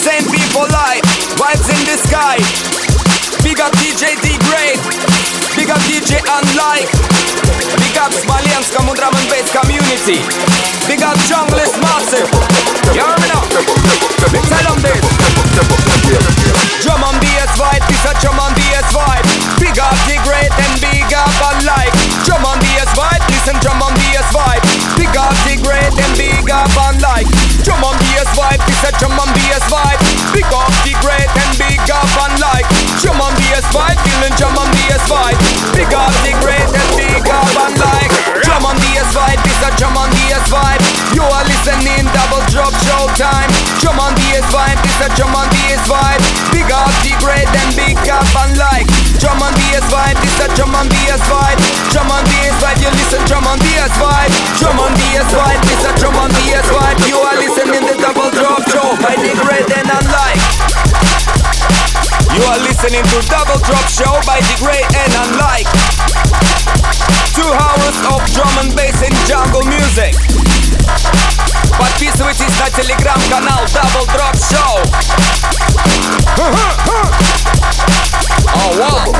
Same 0.00 0.24
people 0.32 0.64
like 0.72 1.04
vibes 1.36 1.68
in 1.68 1.76
the 1.84 2.00
sky. 2.00 2.40
Big 3.44 3.60
up 3.60 3.68
DJ 3.76 4.16
D 4.24 4.32
grade. 4.48 4.80
Big 5.52 5.68
up 5.68 5.76
DJ 5.84 6.24
Unlike. 6.24 6.88
Big 7.76 7.96
up 8.00 8.08
Smolensk 8.08 8.72
and 8.80 8.96
drum 8.96 9.12
and 9.12 9.28
bass 9.28 9.52
community. 9.52 10.24
Big 10.88 11.04
up 11.04 11.20
Junglist 11.28 11.76
Massive. 11.84 12.32
You 12.96 13.04
hear 13.04 13.12
me 13.20 13.28
now? 13.28 13.44
Tell 14.24 14.72
them 14.72 14.80
this. 14.80 15.04
Drum 16.80 17.04
and 17.04 17.20
bass 17.20 17.52
vibe, 17.60 17.84
this 17.84 18.00
a 18.08 18.16
drum 18.24 18.40
and 18.40 18.56
bass 18.56 18.88
vibe. 18.96 19.26
Big 19.60 19.76
up 19.76 19.92
D 20.08 20.16
grade 20.24 20.48
and 20.48 20.80
big 20.80 21.12
up 21.12 21.28
Unlike. 21.44 21.92
Drum 22.24 22.40
and 22.48 22.56
bass 22.56 22.88
vibe, 22.96 23.20
listen 23.28 23.56
drum 23.60 23.84
and 23.84 23.92
bass 24.00 24.32
vibe. 24.32 24.64
Big 24.96 25.12
up 25.12 25.36
D 25.44 25.60
grade 25.60 25.92
and 25.92 26.12
big 26.16 26.48
up 26.48 26.72
Unlike. 26.88 27.28
Drum 27.68 27.84
and 27.84 28.00
bass 28.00 28.32
vibe, 28.32 28.64
this 28.64 28.80
a 28.88 28.90
drum 28.96 29.19
Vibe 33.70 34.02
feeling 34.02 34.34
drum 34.34 34.58
on 34.58 34.66
PS5. 34.74 35.14
Big 35.78 35.94
up 35.94 36.10
the 36.26 36.34
greatest, 36.42 36.90
big 36.98 37.22
up 37.30 37.54
and 37.54 37.78
like 37.78 38.10
drum 38.42 38.66
on 38.66 38.74
PS5, 38.82 39.38
it's 39.46 39.62
a 39.62 39.70
drum 39.78 39.94
on 39.94 40.10
PS5. 40.10 40.58
You 41.14 41.22
are 41.22 41.46
listening, 41.46 42.02
double 42.10 42.42
drop 42.50 42.74
show 42.82 43.06
time. 43.14 43.46
Drum 43.78 44.02
on 44.02 44.18
PS5, 44.18 44.58
it's 44.82 45.00
a 45.06 45.08
drum 45.14 45.38
on 45.38 45.46
PS5. 45.54 45.94
Big 46.50 46.66
up 46.74 46.90
the 47.06 47.14
great 47.22 47.46
and 47.46 47.70
big 47.78 47.94
up 48.10 48.26
and 48.42 48.58
like 48.58 48.90
drum 49.22 49.38
on 49.38 49.54
PS5, 49.54 50.18
it's 50.18 50.40
a 50.42 50.48
drum 50.58 50.74
on 50.74 50.90
PS5. 50.90 51.30
Drum 51.94 52.10
on 52.10 52.26
PS5, 52.26 52.82
you 52.82 52.90
listen, 52.90 53.22
drum 53.30 53.46
on 53.46 53.58
PS5. 53.62 54.10
Drum 54.58 54.82
on 54.82 54.92
PS5, 54.98 55.38
it's 55.70 55.84
a 55.86 55.92
drum 55.94 56.18
on 56.18 56.30
PS5. 56.42 57.06
You 57.06 57.18
are 57.22 57.38
listening, 57.38 57.86
the 57.86 57.94
double 58.02 58.34
drop 58.34 58.66
show. 58.66 58.89
listening 62.89 63.03
to 63.03 63.21
Double 63.29 63.59
Drop 63.61 63.85
Show 63.87 64.13
by 64.25 64.41
the 64.41 64.55
great 64.57 64.85
and 64.97 65.13
unlike. 65.29 65.69
Two 67.33 67.45
hours 67.45 67.97
of 68.09 68.25
drum 68.33 68.53
and 68.59 68.75
bass 68.75 69.01
and 69.05 69.13
jungle 69.29 69.63
music. 69.65 70.15
Подписывайтесь 71.77 72.57
на 72.59 72.69
телеграм-канал 72.71 73.65
Double 73.65 74.05
Drop 74.13 74.35
Show. 74.37 74.81
Oh 78.55 78.71
wow. 78.79 79.13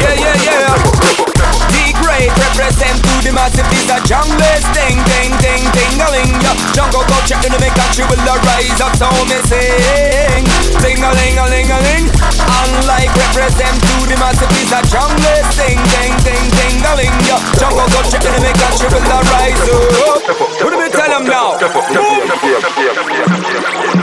Yeah, 0.00 0.14
yeah, 0.14 0.36
yeah. 0.42 1.75
way 2.17 2.29
Represent 2.33 2.97
to 2.97 3.13
the 3.21 3.31
massive, 3.33 3.69
is 3.69 3.89
a 3.89 3.97
jungle 4.05 4.57
Ding, 4.73 4.97
ding, 5.05 5.31
ding, 5.41 5.63
ding, 5.73 6.01
a 6.01 6.07
ling 6.09 6.33
Jungle 6.73 7.05
culture 7.05 7.37
in 7.45 7.53
the 7.53 7.71
country 7.77 8.05
will 8.09 8.21
arise 8.25 8.81
up 8.81 8.93
so 8.97 9.09
missing. 9.29 10.43
Ding, 10.81 11.01
a 11.01 11.09
ling, 11.13 11.37
a 11.37 11.45
ling, 11.49 11.69
a 11.69 11.79
ling. 11.85 12.05
Unlike 12.41 13.13
represent 13.13 13.77
to 13.77 13.95
the 14.09 14.17
massive, 14.17 14.51
is 14.57 14.73
a 14.73 14.81
jungle 14.89 15.41
Ding, 15.53 15.79
ding, 15.93 16.13
ding, 16.25 16.45
ding, 16.57 16.77
a 16.81 16.93
ling 16.97 17.17
Jungle 17.61 17.87
culture 17.93 18.21
in 18.21 18.41
the 18.41 18.53
country 18.57 18.87
will 18.89 19.05
arise 19.05 19.61
up 20.09 20.21
What 20.65 20.71
do 20.73 20.77
we 20.77 20.89
tell 20.89 21.11
them 21.13 21.25
now? 21.25 21.57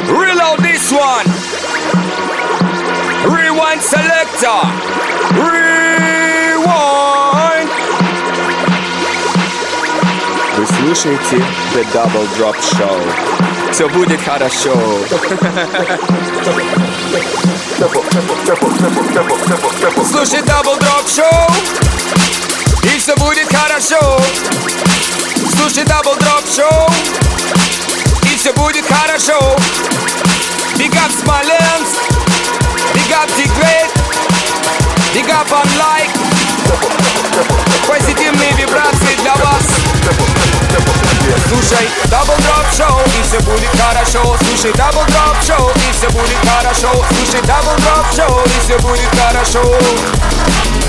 Reload 0.06 0.58
this 0.62 0.90
one. 0.92 1.26
Rewind 3.26 3.82
selector. 3.82 4.60
Rewind 5.34 6.03
слушаете 10.84 11.42
The 11.72 11.86
Double 11.94 12.28
Drop 12.36 12.56
Show. 12.60 13.72
Все 13.72 13.88
будет 13.88 14.20
хорошо. 14.20 14.74
Слушай 20.10 20.40
Double 20.40 20.78
Drop 20.78 21.06
Show. 21.06 21.52
И 22.82 22.98
все 22.98 23.16
будет 23.16 23.48
хорошо. 23.50 24.20
Слушай 25.56 25.84
Double 25.84 26.18
Drop 26.18 26.44
Show. 26.44 26.92
И 28.24 28.36
все 28.36 28.52
будет 28.52 28.84
хорошо. 28.86 29.56
Big 30.76 30.94
up 30.96 31.10
Smolensk. 31.22 31.96
Big 32.92 33.10
up 33.10 33.30
great. 33.58 33.90
Big 35.14 35.30
up 35.30 35.50
on 35.50 35.66
like. 35.78 36.10
Позитивные 37.88 38.52
вибрации 38.52 39.16
для 39.22 39.34
вас. 39.36 40.53
Слушай, 41.47 41.89
Double 42.05 42.37
Drop 42.39 42.65
Show, 42.71 43.01
и 43.05 43.23
все 43.23 43.39
будет 43.41 43.69
хорошо. 43.79 44.37
Слушай, 44.45 44.71
Double 44.71 45.05
Drop 45.07 45.35
Show, 45.41 45.71
и 45.75 45.91
все 45.93 46.09
будет 46.09 46.37
хорошо. 46.47 47.05
Слушай, 47.09 47.41
Double 47.41 47.77
Drop 47.77 48.05
Show, 48.11 48.45
и 48.45 48.59
все 48.65 48.77
будет 48.79 49.09
хорошо. 49.19 49.61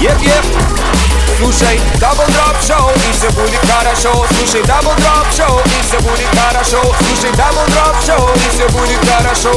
Еп, 0.00 0.20
еп. 0.22 1.03
Слушай, 1.38 1.80
Double 1.98 2.26
Drop 2.28 2.56
Show, 2.60 2.92
и 2.94 3.12
все 3.12 3.30
будет 3.30 3.60
хорошо. 3.70 4.26
Слушай, 4.36 4.62
Double 4.62 4.94
Drop 4.96 5.26
Show, 5.32 5.62
и 5.64 5.82
все 5.82 5.98
будет 6.00 6.28
хорошо. 6.38 6.82
Слушай, 7.06 7.30
Double 7.32 7.66
Drop 7.68 7.96
Show, 8.06 8.36
и 8.36 8.48
все 8.50 8.68
будет 8.68 9.00
хорошо. 9.08 9.52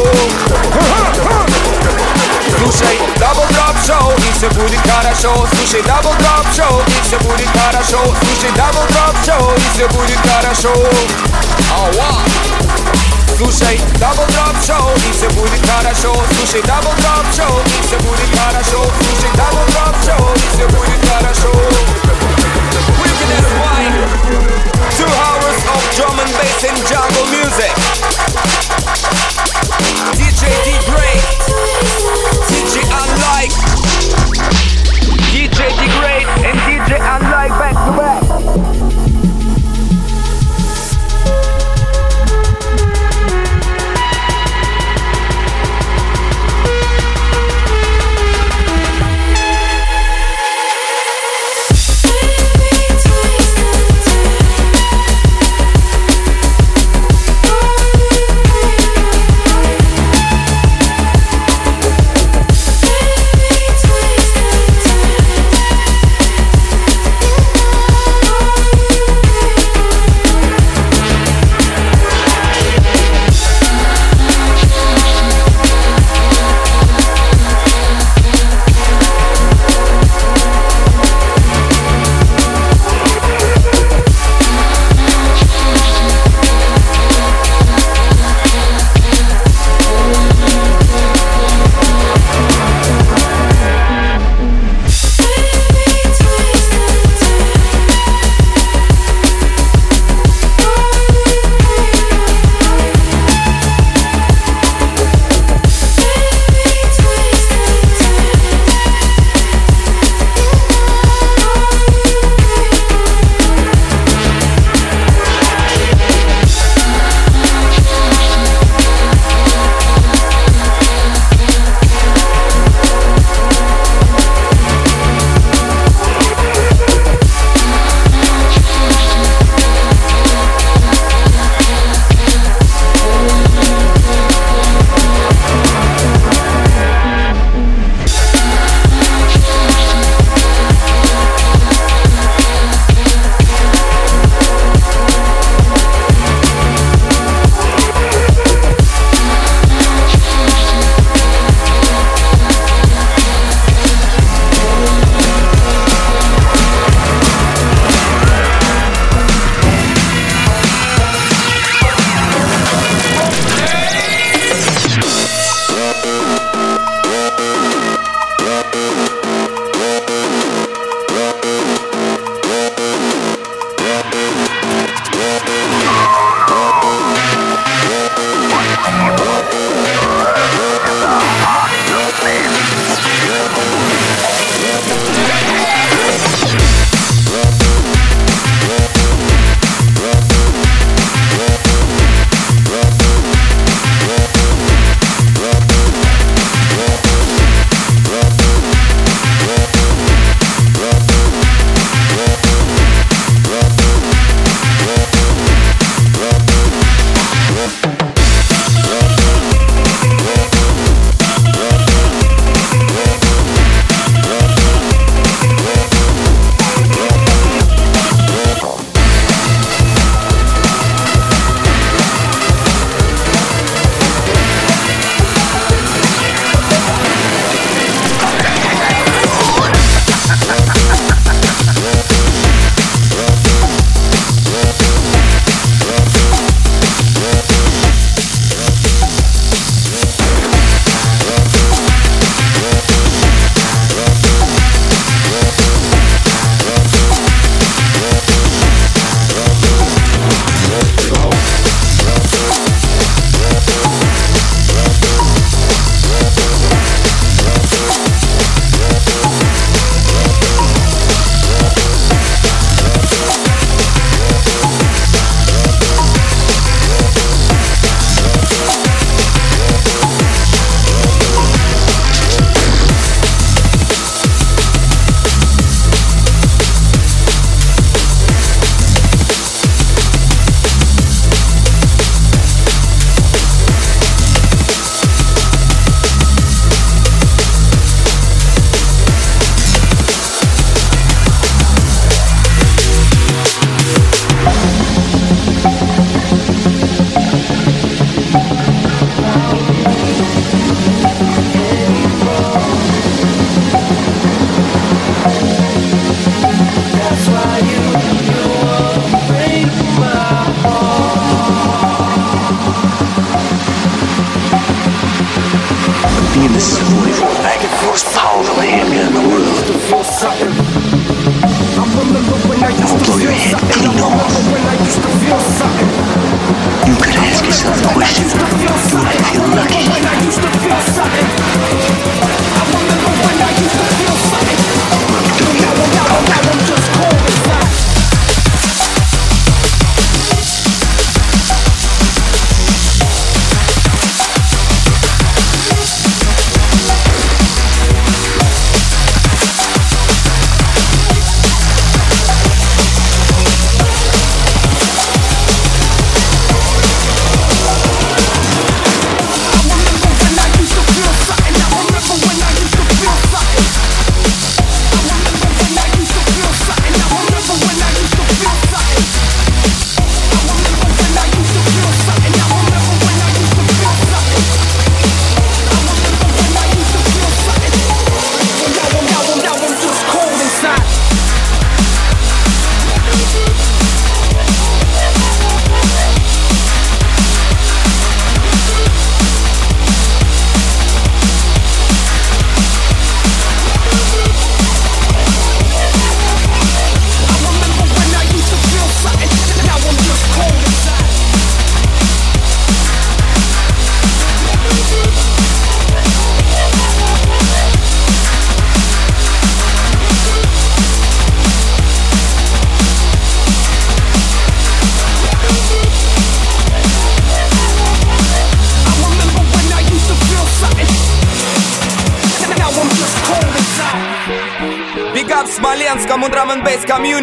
Слушай, 2.58 3.00
Double 3.18 3.48
Drop 3.50 3.76
Show, 3.86 4.18
и 4.18 4.32
все 4.38 4.50
будет 4.50 4.80
хорошо. 4.90 5.48
Слушай, 5.56 5.82
Double 5.82 6.16
Drop 6.20 6.46
Show, 6.56 6.82
и 6.88 7.08
все 7.08 7.18
будет 7.20 7.50
хорошо. 7.50 8.00
Слушай, 8.24 8.52
Double 8.56 8.88
Drop 8.90 9.16
Show, 9.26 9.58
и 9.58 9.76
все 9.76 9.88
будет 9.90 10.20
хорошо. 10.26 10.74
Ауа! 11.72 12.47
Слушай, 13.38 13.80
Double 14.00 14.28
Drop 14.28 14.56
Show, 14.62 14.96
и 14.96 15.12
все 15.12 15.30
будет 15.30 15.60
хорошо. 15.70 16.16
Слушай, 16.38 16.62
Double 16.62 16.96
Drop 16.98 17.26
Show, 17.34 17.62
и 17.66 17.88
все 17.88 17.98
будет 17.98 18.30
хорошо. 18.38 18.86
Слушай, 19.02 19.32
Double 19.36 19.68
Drop 19.74 19.96
Show, 20.06 20.36
и 20.36 20.56
все 20.56 20.68
будет 20.68 21.10
хорошо. 21.10 21.52
Wickedest 23.02 23.52
wine. 23.60 24.54
Two 24.98 25.06
hours 25.06 25.60
of 25.74 25.84
drum 25.96 26.20
and 26.20 26.32
bass 26.38 26.64
and 26.64 26.78
jungle 26.88 27.26
music. 27.32 27.74
DJ 30.18 30.42
D 30.66 31.17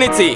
and 0.02 0.35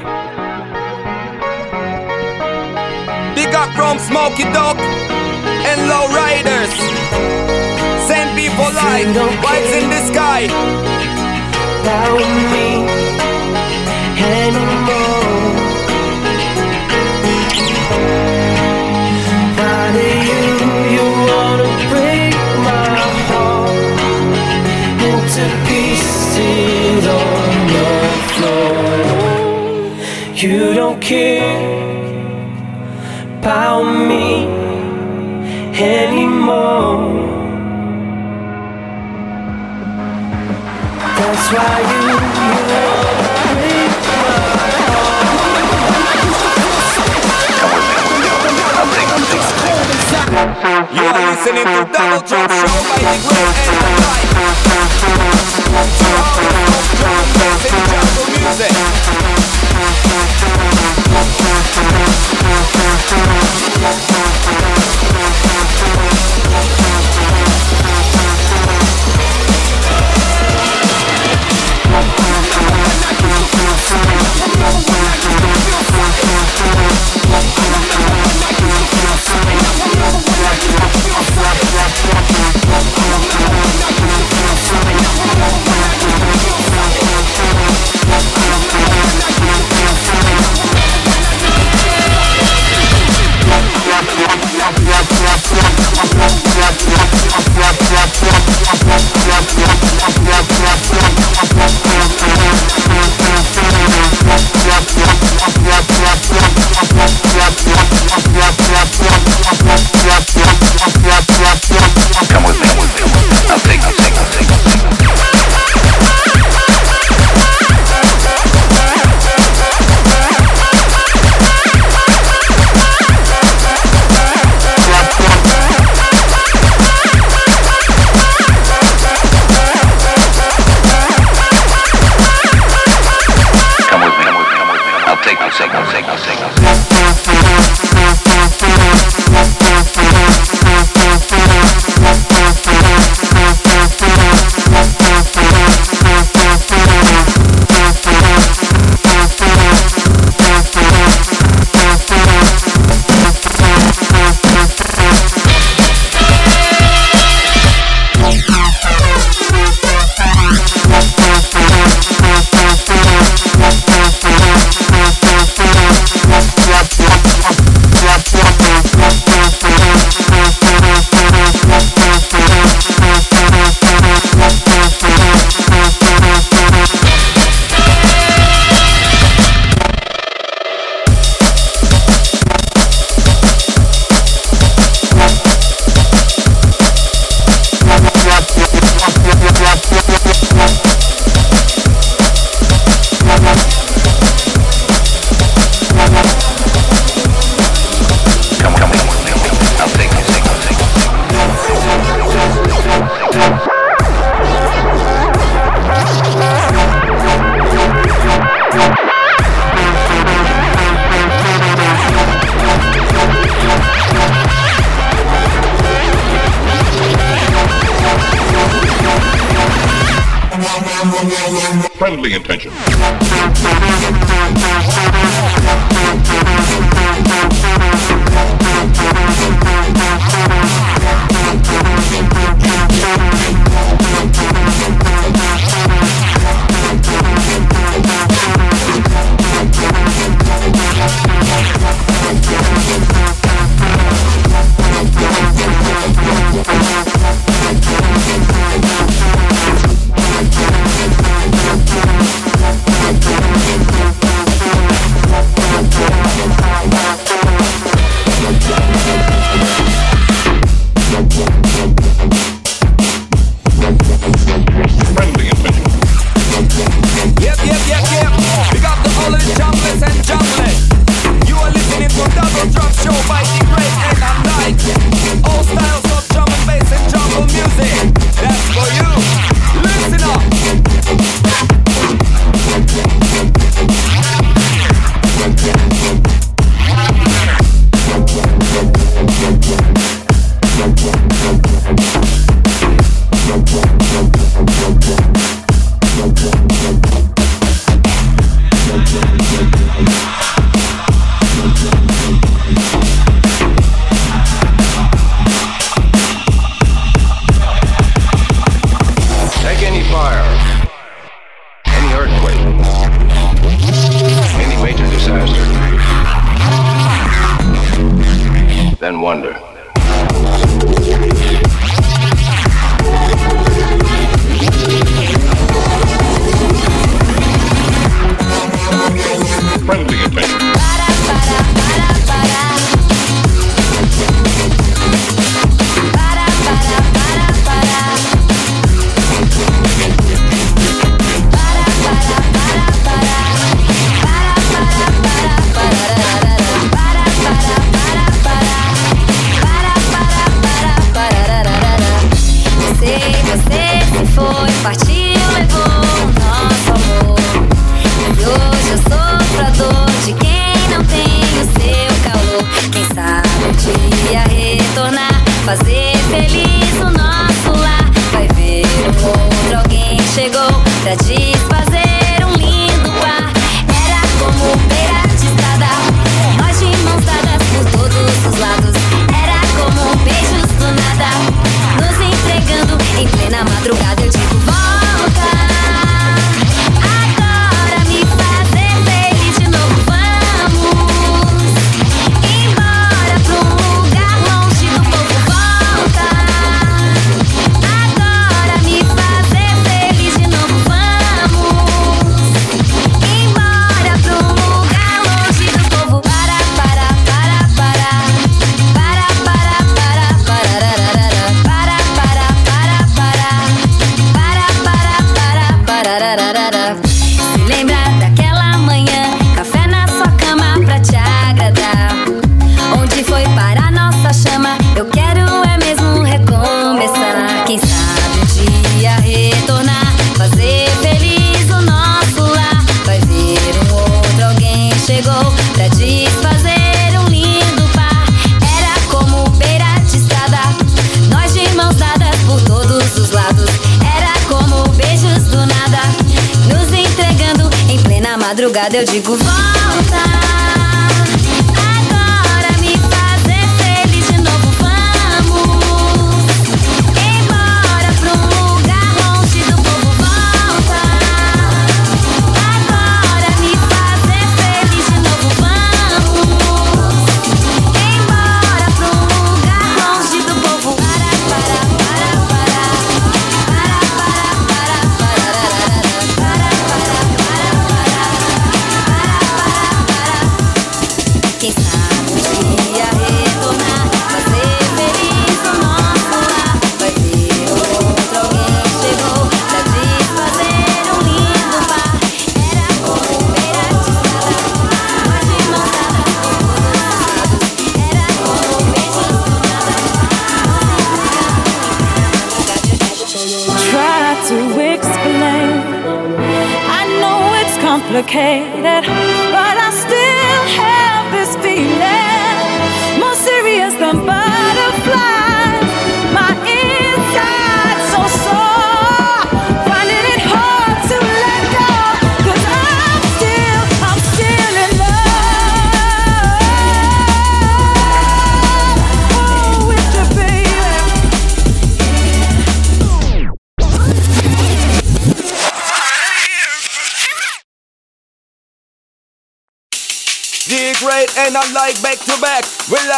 madrugada. 448.69 448.97
Eu 448.97 449.03
digo. 449.03 449.59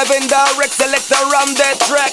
Live 0.03 0.21
in 0.21 0.27
direct 0.27 0.73
selector 0.73 1.25
on 1.37 1.53
that 1.53 1.77
track, 1.85 2.09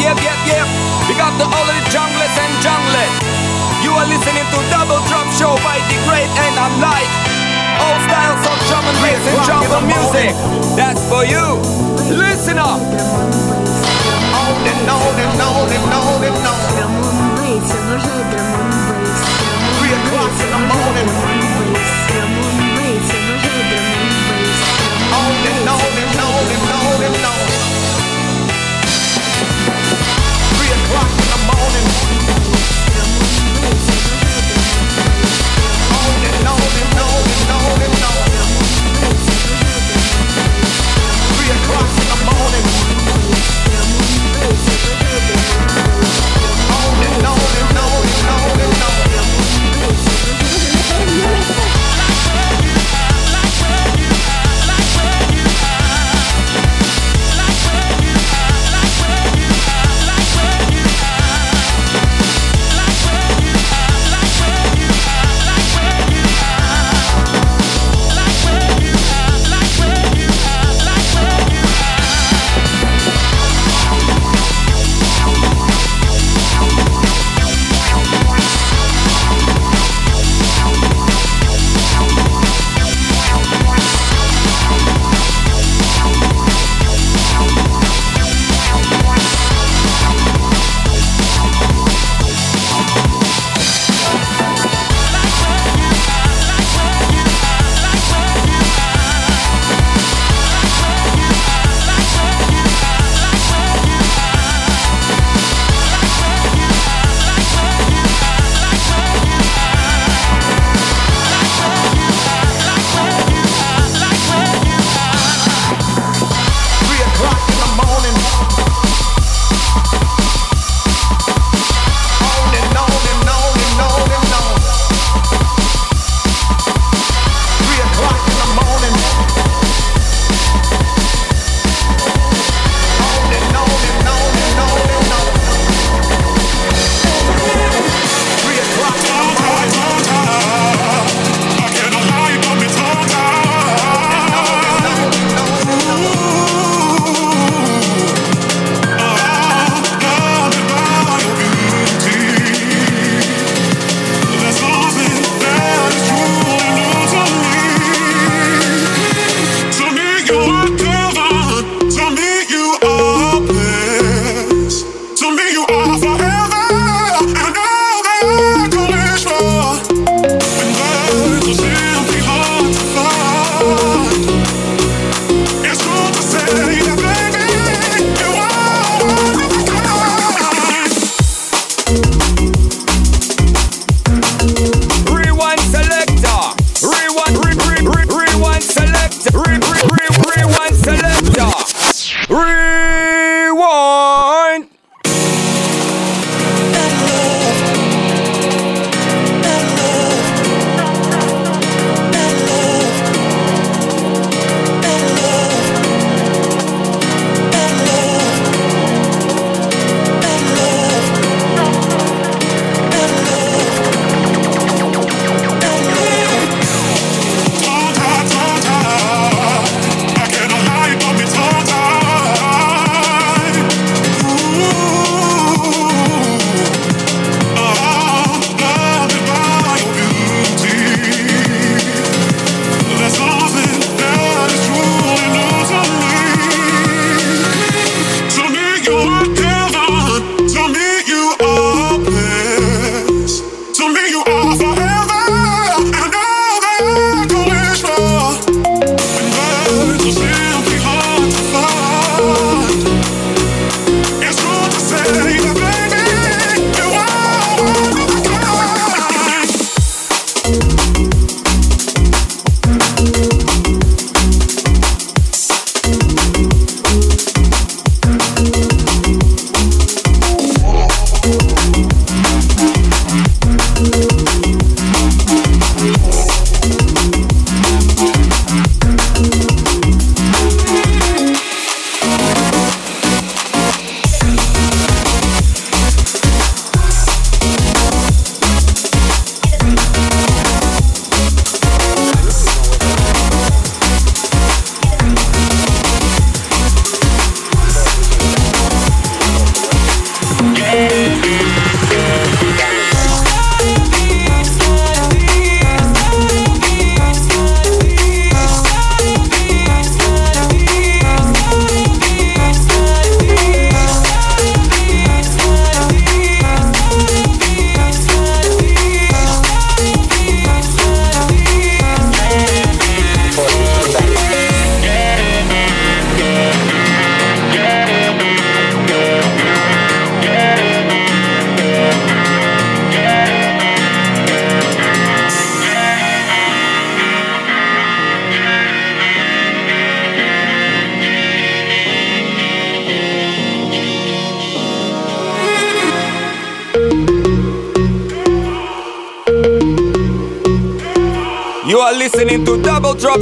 yep, 0.00 0.16
yep, 0.22 0.38
yep. 0.46 0.66
We 1.08 1.14
got 1.14 1.34
the 1.38 1.46
only 1.46 1.80
junglers 1.90 2.34
and 2.38 2.52
junglet. 2.62 3.12
You 3.82 3.92
are 3.94 4.06
listening 4.06 4.46
to 4.46 4.58
Double 4.70 5.00
Drop 5.06 5.26
Show 5.34 5.54
by 5.62 5.78
The 5.88 5.96
Great, 6.06 6.28
and 6.28 6.54
I'm 6.58 6.74
like 6.82 7.08
all 7.78 7.96
styles 8.06 8.42
of 8.42 8.58
drum 8.66 8.84
and 8.86 8.98
bass 9.02 9.22
and 9.22 9.38
jungle 9.46 9.82
music. 9.86 10.34
That's 10.74 11.02
for 11.06 11.24
you. 11.24 11.62
Listen 12.14 12.58
up. 12.58 12.80
On 14.38 14.54
and 14.66 14.88
on 14.90 15.14
and 15.18 15.40
on 15.40 15.70
and 15.70 15.92
on 15.94 16.24
and 16.26 16.38
on. 16.46 16.68
Three 19.78 19.94
o'clock 19.94 20.32
in 20.42 20.48
the 20.50 20.60
morning. 20.68 21.37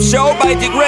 Show 0.01 0.37
by 0.39 0.55
the 0.55 0.69
great 0.69 0.86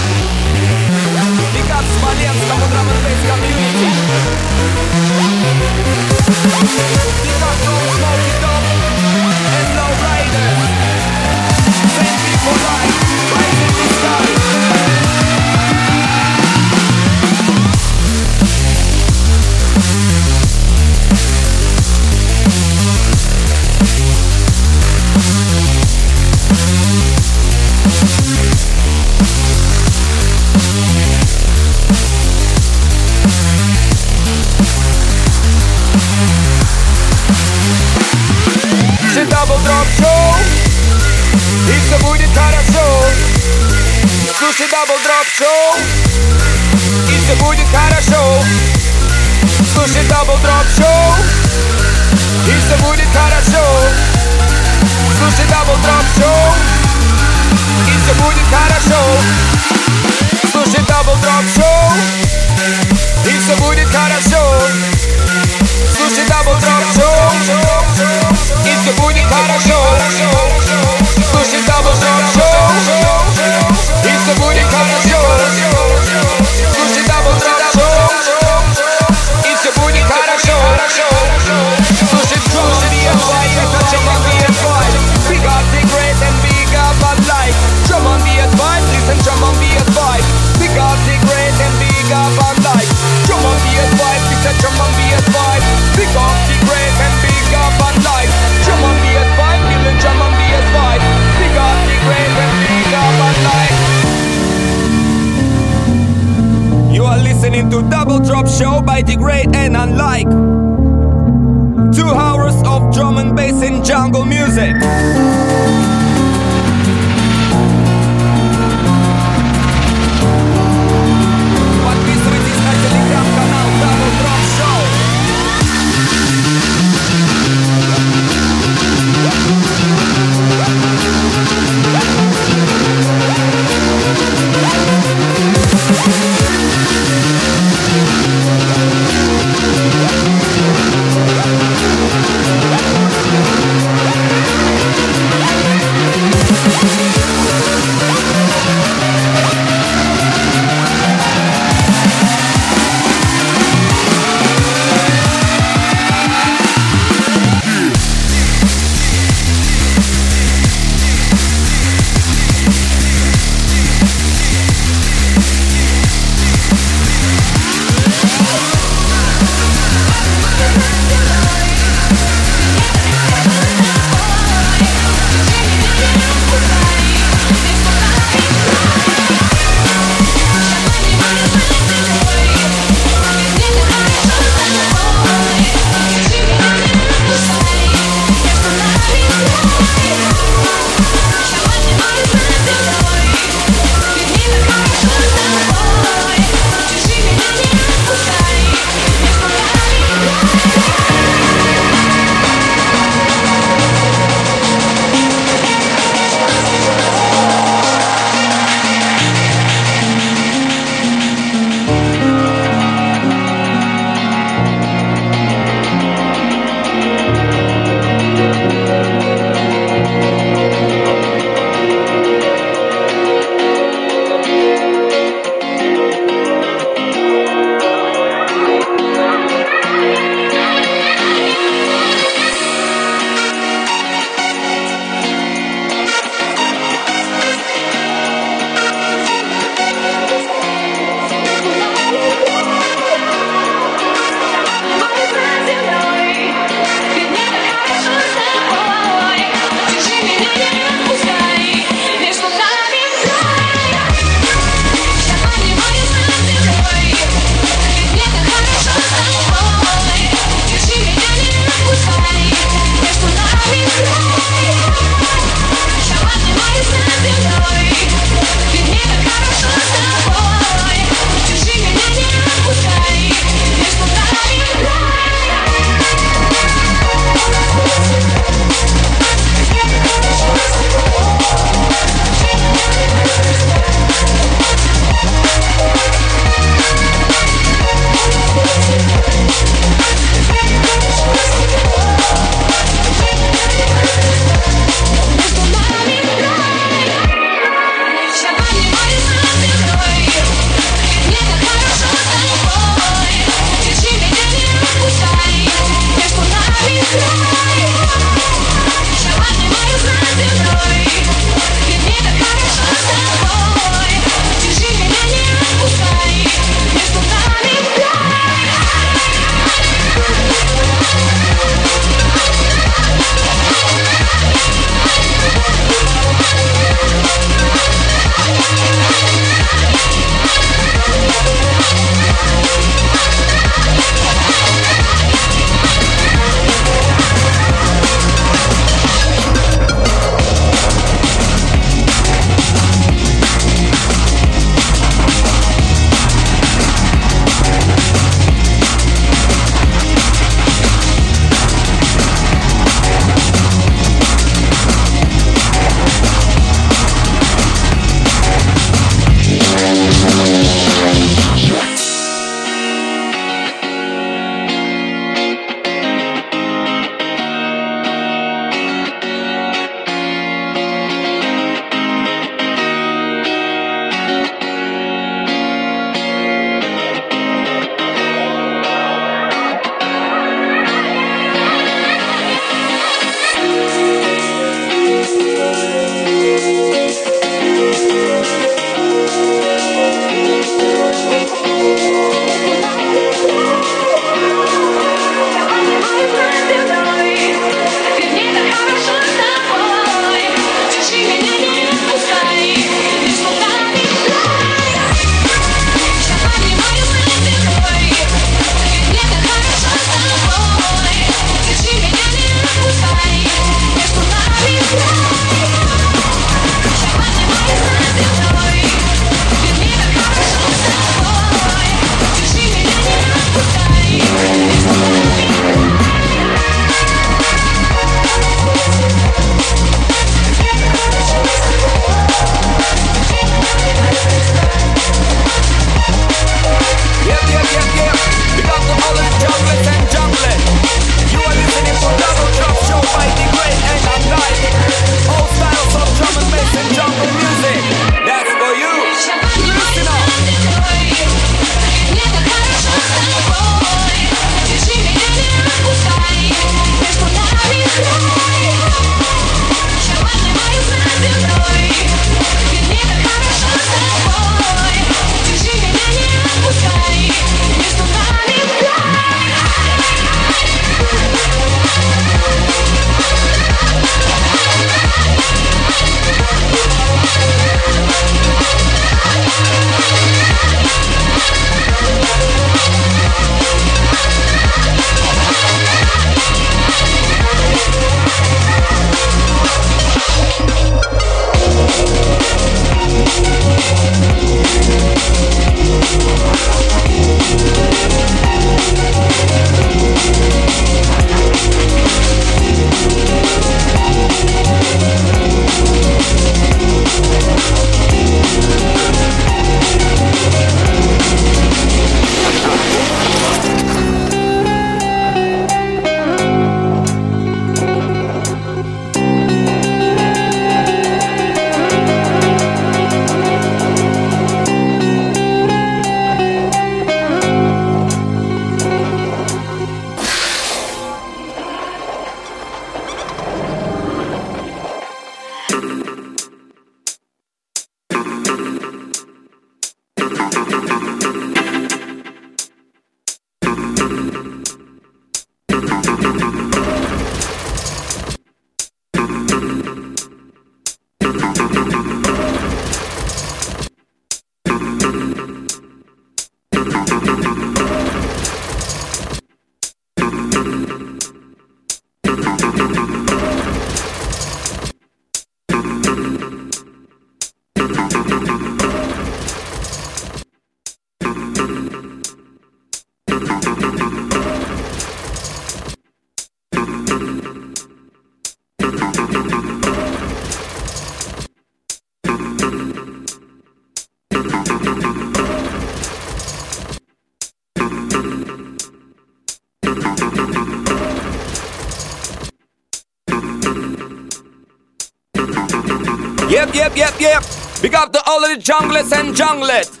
the 598.56 599.16
and 599.16 599.34
junglet. 599.34 600.00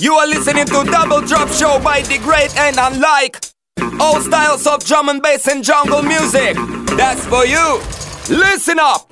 You 0.00 0.14
are 0.14 0.26
listening 0.26 0.64
to 0.66 0.84
Double 0.84 1.20
Drop 1.20 1.48
Show 1.48 1.78
by 1.82 2.00
the 2.02 2.18
great 2.18 2.56
and 2.56 2.76
unlike 2.78 3.44
all 4.00 4.20
styles 4.20 4.66
of 4.66 4.84
drum 4.84 5.08
and 5.10 5.20
bass 5.20 5.46
and 5.48 5.62
jungle 5.62 6.02
music. 6.02 6.56
That's 6.96 7.26
for 7.26 7.44
you. 7.44 7.80
Listen 8.34 8.78
up. 8.78 9.09